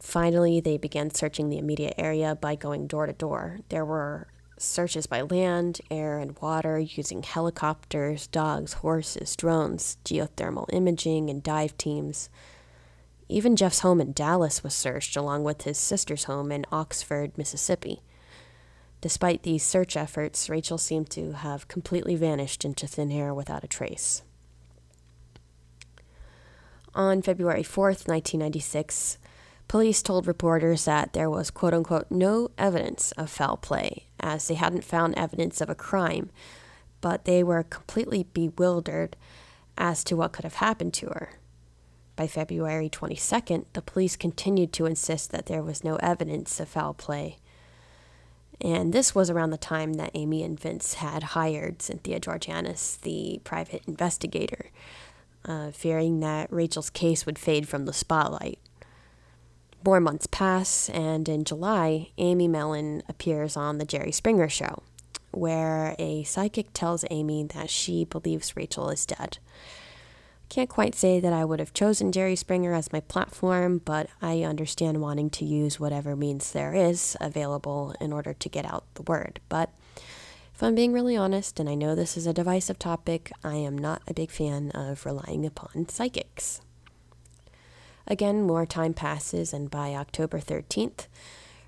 Finally, 0.00 0.60
they 0.60 0.78
began 0.78 1.10
searching 1.10 1.50
the 1.50 1.58
immediate 1.58 1.94
area 1.98 2.34
by 2.34 2.54
going 2.54 2.86
door 2.86 3.06
to 3.06 3.12
door. 3.12 3.60
There 3.68 3.84
were 3.84 4.28
searches 4.56 5.06
by 5.06 5.22
land, 5.22 5.80
air, 5.90 6.18
and 6.18 6.38
water 6.40 6.78
using 6.78 7.22
helicopters, 7.22 8.26
dogs, 8.26 8.74
horses, 8.74 9.36
drones, 9.36 9.98
geothermal 10.04 10.66
imaging, 10.72 11.30
and 11.30 11.42
dive 11.42 11.76
teams. 11.76 12.28
Even 13.28 13.56
Jeff's 13.56 13.80
home 13.80 14.00
in 14.00 14.12
Dallas 14.12 14.64
was 14.64 14.74
searched, 14.74 15.16
along 15.16 15.44
with 15.44 15.62
his 15.62 15.78
sister's 15.78 16.24
home 16.24 16.50
in 16.50 16.66
Oxford, 16.72 17.36
Mississippi. 17.38 18.02
Despite 19.00 19.44
these 19.44 19.62
search 19.64 19.96
efforts, 19.96 20.50
Rachel 20.50 20.78
seemed 20.78 21.10
to 21.10 21.32
have 21.32 21.68
completely 21.68 22.16
vanished 22.16 22.64
into 22.64 22.86
thin 22.86 23.12
air 23.12 23.32
without 23.32 23.64
a 23.64 23.68
trace. 23.68 24.22
On 26.94 27.22
February 27.22 27.62
4th, 27.62 28.08
1996, 28.08 29.16
police 29.70 30.02
told 30.02 30.26
reporters 30.26 30.84
that 30.84 31.12
there 31.12 31.30
was 31.30 31.48
quote 31.48 31.72
unquote 31.72 32.10
no 32.10 32.50
evidence 32.58 33.12
of 33.12 33.30
foul 33.30 33.56
play, 33.56 34.08
as 34.18 34.48
they 34.48 34.54
hadn't 34.54 34.82
found 34.82 35.14
evidence 35.16 35.60
of 35.60 35.70
a 35.70 35.76
crime, 35.76 36.28
but 37.00 37.24
they 37.24 37.44
were 37.44 37.62
completely 37.62 38.24
bewildered 38.32 39.14
as 39.78 40.02
to 40.02 40.16
what 40.16 40.32
could 40.32 40.44
have 40.44 40.56
happened 40.56 40.92
to 40.92 41.06
her. 41.06 41.38
By 42.16 42.26
February 42.26 42.90
22nd, 42.90 43.66
the 43.72 43.80
police 43.80 44.16
continued 44.16 44.72
to 44.72 44.86
insist 44.86 45.30
that 45.30 45.46
there 45.46 45.62
was 45.62 45.84
no 45.84 45.94
evidence 46.02 46.58
of 46.58 46.68
foul 46.68 46.92
play 46.92 47.38
and 48.60 48.92
this 48.92 49.14
was 49.14 49.30
around 49.30 49.50
the 49.50 49.56
time 49.56 49.94
that 49.94 50.10
Amy 50.14 50.42
and 50.42 50.58
Vince 50.58 50.94
had 50.94 51.22
hired 51.22 51.80
Cynthia 51.80 52.20
Georgianis, 52.20 53.00
the 53.00 53.40
private 53.42 53.82
investigator, 53.86 54.70
uh, 55.46 55.70
fearing 55.70 56.20
that 56.20 56.52
Rachel's 56.52 56.90
case 56.90 57.24
would 57.24 57.38
fade 57.38 57.66
from 57.66 57.86
the 57.86 57.92
spotlight. 57.92 58.58
More 59.82 60.00
months 60.00 60.26
pass, 60.26 60.90
and 60.90 61.26
in 61.26 61.44
July, 61.44 62.10
Amy 62.18 62.46
Mellon 62.48 63.02
appears 63.08 63.56
on 63.56 63.78
The 63.78 63.86
Jerry 63.86 64.12
Springer 64.12 64.48
Show, 64.48 64.82
where 65.30 65.96
a 65.98 66.22
psychic 66.24 66.74
tells 66.74 67.06
Amy 67.10 67.44
that 67.44 67.70
she 67.70 68.04
believes 68.04 68.56
Rachel 68.56 68.90
is 68.90 69.06
dead. 69.06 69.38
Can't 70.50 70.68
quite 70.68 70.94
say 70.94 71.18
that 71.20 71.32
I 71.32 71.46
would 71.46 71.60
have 71.60 71.72
chosen 71.72 72.12
Jerry 72.12 72.36
Springer 72.36 72.74
as 72.74 72.92
my 72.92 73.00
platform, 73.00 73.80
but 73.82 74.10
I 74.20 74.42
understand 74.42 75.00
wanting 75.00 75.30
to 75.30 75.46
use 75.46 75.80
whatever 75.80 76.14
means 76.14 76.52
there 76.52 76.74
is 76.74 77.16
available 77.18 77.94
in 78.02 78.12
order 78.12 78.34
to 78.34 78.48
get 78.50 78.66
out 78.66 78.84
the 78.94 79.02
word. 79.02 79.40
But 79.48 79.70
if 80.54 80.62
I'm 80.62 80.74
being 80.74 80.92
really 80.92 81.16
honest, 81.16 81.58
and 81.58 81.70
I 81.70 81.74
know 81.74 81.94
this 81.94 82.18
is 82.18 82.26
a 82.26 82.34
divisive 82.34 82.78
topic, 82.78 83.32
I 83.42 83.54
am 83.54 83.78
not 83.78 84.02
a 84.06 84.12
big 84.12 84.30
fan 84.30 84.72
of 84.72 85.06
relying 85.06 85.46
upon 85.46 85.88
psychics. 85.88 86.60
Again, 88.10 88.42
more 88.42 88.66
time 88.66 88.92
passes, 88.92 89.52
and 89.52 89.70
by 89.70 89.94
October 89.94 90.40
13th, 90.40 91.06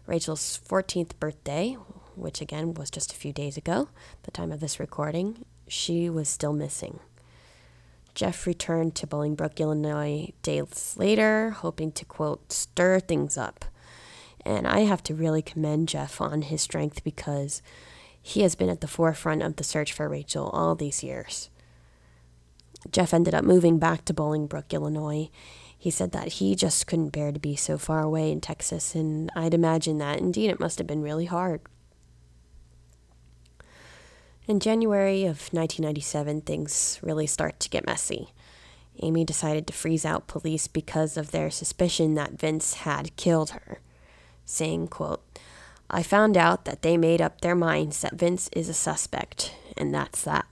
Rachel's 0.08 0.58
14th 0.68 1.12
birthday, 1.20 1.76
which 2.16 2.40
again 2.40 2.74
was 2.74 2.90
just 2.90 3.12
a 3.12 3.16
few 3.16 3.32
days 3.32 3.56
ago, 3.56 3.90
the 4.24 4.32
time 4.32 4.50
of 4.50 4.58
this 4.58 4.80
recording, 4.80 5.44
she 5.68 6.10
was 6.10 6.28
still 6.28 6.52
missing. 6.52 6.98
Jeff 8.16 8.44
returned 8.44 8.96
to 8.96 9.06
Bolingbrook, 9.06 9.60
Illinois 9.60 10.32
days 10.42 10.96
later, 10.98 11.50
hoping 11.50 11.92
to, 11.92 12.04
quote, 12.04 12.52
stir 12.52 12.98
things 12.98 13.38
up. 13.38 13.64
And 14.44 14.66
I 14.66 14.80
have 14.80 15.04
to 15.04 15.14
really 15.14 15.42
commend 15.42 15.86
Jeff 15.90 16.20
on 16.20 16.42
his 16.42 16.60
strength 16.60 17.04
because 17.04 17.62
he 18.20 18.40
has 18.40 18.56
been 18.56 18.68
at 18.68 18.80
the 18.80 18.88
forefront 18.88 19.44
of 19.44 19.54
the 19.54 19.64
search 19.64 19.92
for 19.92 20.08
Rachel 20.08 20.48
all 20.48 20.74
these 20.74 21.04
years. 21.04 21.50
Jeff 22.90 23.14
ended 23.14 23.32
up 23.32 23.44
moving 23.44 23.78
back 23.78 24.04
to 24.06 24.12
Bolingbrook, 24.12 24.72
Illinois. 24.72 25.30
He 25.82 25.90
said 25.90 26.12
that 26.12 26.34
he 26.34 26.54
just 26.54 26.86
couldn't 26.86 27.08
bear 27.08 27.32
to 27.32 27.40
be 27.40 27.56
so 27.56 27.76
far 27.76 28.02
away 28.02 28.30
in 28.30 28.40
Texas, 28.40 28.94
and 28.94 29.32
I'd 29.34 29.52
imagine 29.52 29.98
that 29.98 30.20
indeed 30.20 30.48
it 30.48 30.60
must 30.60 30.78
have 30.78 30.86
been 30.86 31.02
really 31.02 31.24
hard. 31.24 31.60
In 34.46 34.60
January 34.60 35.22
of 35.22 35.50
1997, 35.50 36.42
things 36.42 37.00
really 37.02 37.26
start 37.26 37.58
to 37.58 37.68
get 37.68 37.84
messy. 37.84 38.28
Amy 39.02 39.24
decided 39.24 39.66
to 39.66 39.72
freeze 39.72 40.04
out 40.04 40.28
police 40.28 40.68
because 40.68 41.16
of 41.16 41.32
their 41.32 41.50
suspicion 41.50 42.14
that 42.14 42.38
Vince 42.38 42.74
had 42.74 43.16
killed 43.16 43.50
her, 43.50 43.80
saying, 44.44 44.86
quote, 44.86 45.24
I 45.90 46.04
found 46.04 46.36
out 46.36 46.64
that 46.64 46.82
they 46.82 46.96
made 46.96 47.20
up 47.20 47.40
their 47.40 47.56
minds 47.56 48.02
that 48.02 48.14
Vince 48.14 48.48
is 48.52 48.68
a 48.68 48.72
suspect, 48.72 49.52
and 49.76 49.92
that's 49.92 50.22
that. 50.22 50.46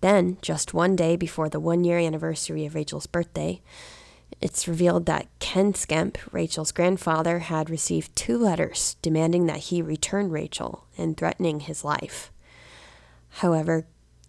Then, 0.00 0.38
just 0.40 0.72
one 0.72 0.96
day 0.96 1.16
before 1.16 1.48
the 1.48 1.60
one 1.60 1.84
year 1.84 1.98
anniversary 1.98 2.64
of 2.64 2.74
Rachel's 2.74 3.06
birthday, 3.06 3.60
it's 4.40 4.68
revealed 4.68 5.06
that 5.06 5.26
Ken 5.38 5.72
Skemp, 5.72 6.16
Rachel's 6.32 6.72
grandfather, 6.72 7.40
had 7.40 7.68
received 7.68 8.16
two 8.16 8.38
letters 8.38 8.96
demanding 9.02 9.46
that 9.46 9.58
he 9.58 9.82
return 9.82 10.30
Rachel 10.30 10.84
and 10.96 11.16
threatening 11.16 11.60
his 11.60 11.84
life. 11.84 12.32
However, 13.28 13.86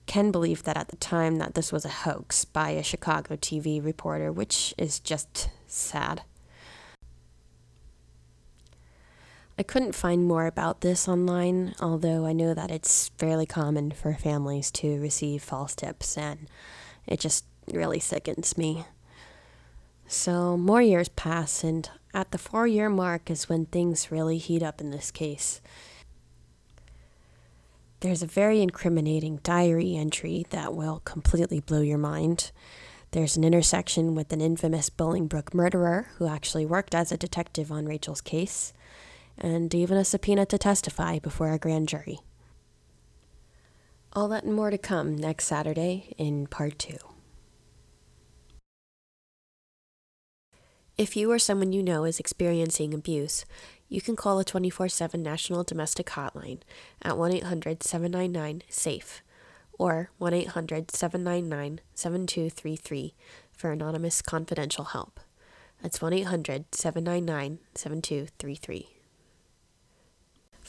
Ken 0.07 0.31
believed 0.31 0.65
that 0.65 0.77
at 0.77 0.89
the 0.89 0.97
time 0.97 1.37
that 1.37 1.53
this 1.53 1.71
was 1.71 1.85
a 1.85 1.89
hoax 1.89 2.43
by 2.43 2.71
a 2.71 2.83
Chicago 2.83 3.37
TV 3.37 3.83
reporter, 3.83 4.31
which 4.31 4.73
is 4.77 4.99
just 4.99 5.49
sad. 5.67 6.23
I 9.57 9.63
couldn't 9.63 9.95
find 9.95 10.25
more 10.25 10.47
about 10.47 10.81
this 10.81 11.07
online, 11.07 11.75
although 11.79 12.25
I 12.25 12.33
know 12.33 12.53
that 12.53 12.71
it's 12.71 13.09
fairly 13.17 13.45
common 13.45 13.91
for 13.91 14.13
families 14.13 14.71
to 14.71 14.99
receive 14.99 15.43
false 15.43 15.75
tips, 15.75 16.17
and 16.17 16.47
it 17.05 17.19
just 17.19 17.45
really 17.67 17.99
sickens 17.99 18.57
me. 18.57 18.85
So, 20.07 20.57
more 20.57 20.81
years 20.81 21.09
pass, 21.09 21.63
and 21.63 21.89
at 22.13 22.31
the 22.31 22.37
four 22.37 22.67
year 22.67 22.89
mark 22.89 23.29
is 23.29 23.47
when 23.47 23.65
things 23.65 24.11
really 24.11 24.37
heat 24.37 24.63
up 24.63 24.81
in 24.81 24.91
this 24.91 25.11
case. 25.11 25.61
There's 28.01 28.23
a 28.23 28.27
very 28.27 28.61
incriminating 28.61 29.41
diary 29.43 29.95
entry 29.95 30.47
that 30.49 30.73
will 30.73 31.01
completely 31.05 31.59
blow 31.59 31.81
your 31.81 31.99
mind. 31.99 32.51
There's 33.11 33.37
an 33.37 33.43
intersection 33.43 34.15
with 34.15 34.33
an 34.33 34.41
infamous 34.41 34.89
Bolingbrook 34.89 35.53
murderer 35.53 36.07
who 36.15 36.27
actually 36.27 36.65
worked 36.65 36.95
as 36.95 37.11
a 37.11 37.17
detective 37.17 37.71
on 37.71 37.85
Rachel's 37.85 38.21
case, 38.21 38.73
and 39.41 39.73
even 39.73 39.97
a 39.97 40.05
subpoena 40.05 40.45
to 40.45 40.57
testify 40.57 41.19
before 41.19 41.51
a 41.51 41.57
grand 41.57 41.89
jury. 41.89 42.19
All 44.13 44.27
that 44.27 44.43
and 44.43 44.53
more 44.53 44.69
to 44.69 44.77
come 44.77 45.15
next 45.15 45.45
Saturday 45.45 46.13
in 46.17 46.45
part 46.47 46.77
two. 46.77 46.97
If 50.97 51.15
you 51.15 51.31
or 51.31 51.39
someone 51.39 51.73
you 51.73 51.81
know 51.81 52.03
is 52.03 52.19
experiencing 52.19 52.93
abuse, 52.93 53.45
you 53.89 54.01
can 54.01 54.15
call 54.15 54.37
the 54.37 54.43
24 54.43 54.89
7 54.89 55.23
National 55.23 55.63
Domestic 55.63 56.07
Hotline 56.07 56.59
at 57.01 57.17
1 57.17 57.33
800 57.33 57.81
799 57.81 58.61
SAFE 58.69 59.23
or 59.79 60.11
1 60.19 60.33
800 60.33 60.91
799 60.91 61.79
7233 61.95 63.15
for 63.51 63.71
anonymous 63.71 64.21
confidential 64.21 64.85
help. 64.85 65.19
That's 65.81 66.01
1 66.01 66.13
800 66.13 66.75
799 66.75 67.59
7233. 67.73 69.00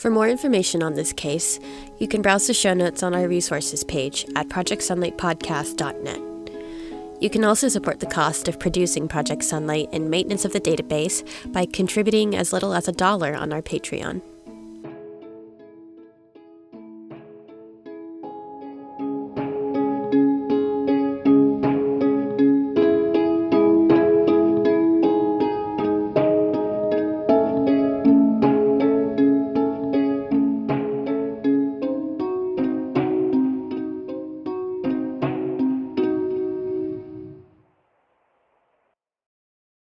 For 0.03 0.11
more 0.11 0.29
information 0.29 0.83
on 0.83 0.95
this 0.95 1.13
case, 1.13 1.61
you 2.01 2.09
can 2.09 2.23
browse 2.23 2.49
the 2.49 2.55
show 2.55 2.75
notes 2.75 3.05
on 3.05 3.15
our 3.15 3.29
resources 3.29 3.85
page 3.85 4.27
at 4.35 4.49
projectsunlightpodcast.net. 4.49 7.23
You 7.23 7.31
can 7.31 7.45
also 7.45 7.69
support 7.69 8.01
the 8.01 8.07
cost 8.07 8.49
of 8.49 8.59
producing 8.59 9.07
Project 9.07 9.45
Sunlight 9.45 9.91
and 9.93 10.11
maintenance 10.11 10.45
of 10.45 10.53
the 10.53 10.61
database 10.61 11.23
by 11.53 11.67
contributing 11.67 12.35
as 12.35 12.53
little 12.53 12.75
as 12.75 12.89
a 12.89 12.93
dollar 12.93 13.37
on 13.37 13.53
our 13.53 13.63
Patreon. 13.63 14.23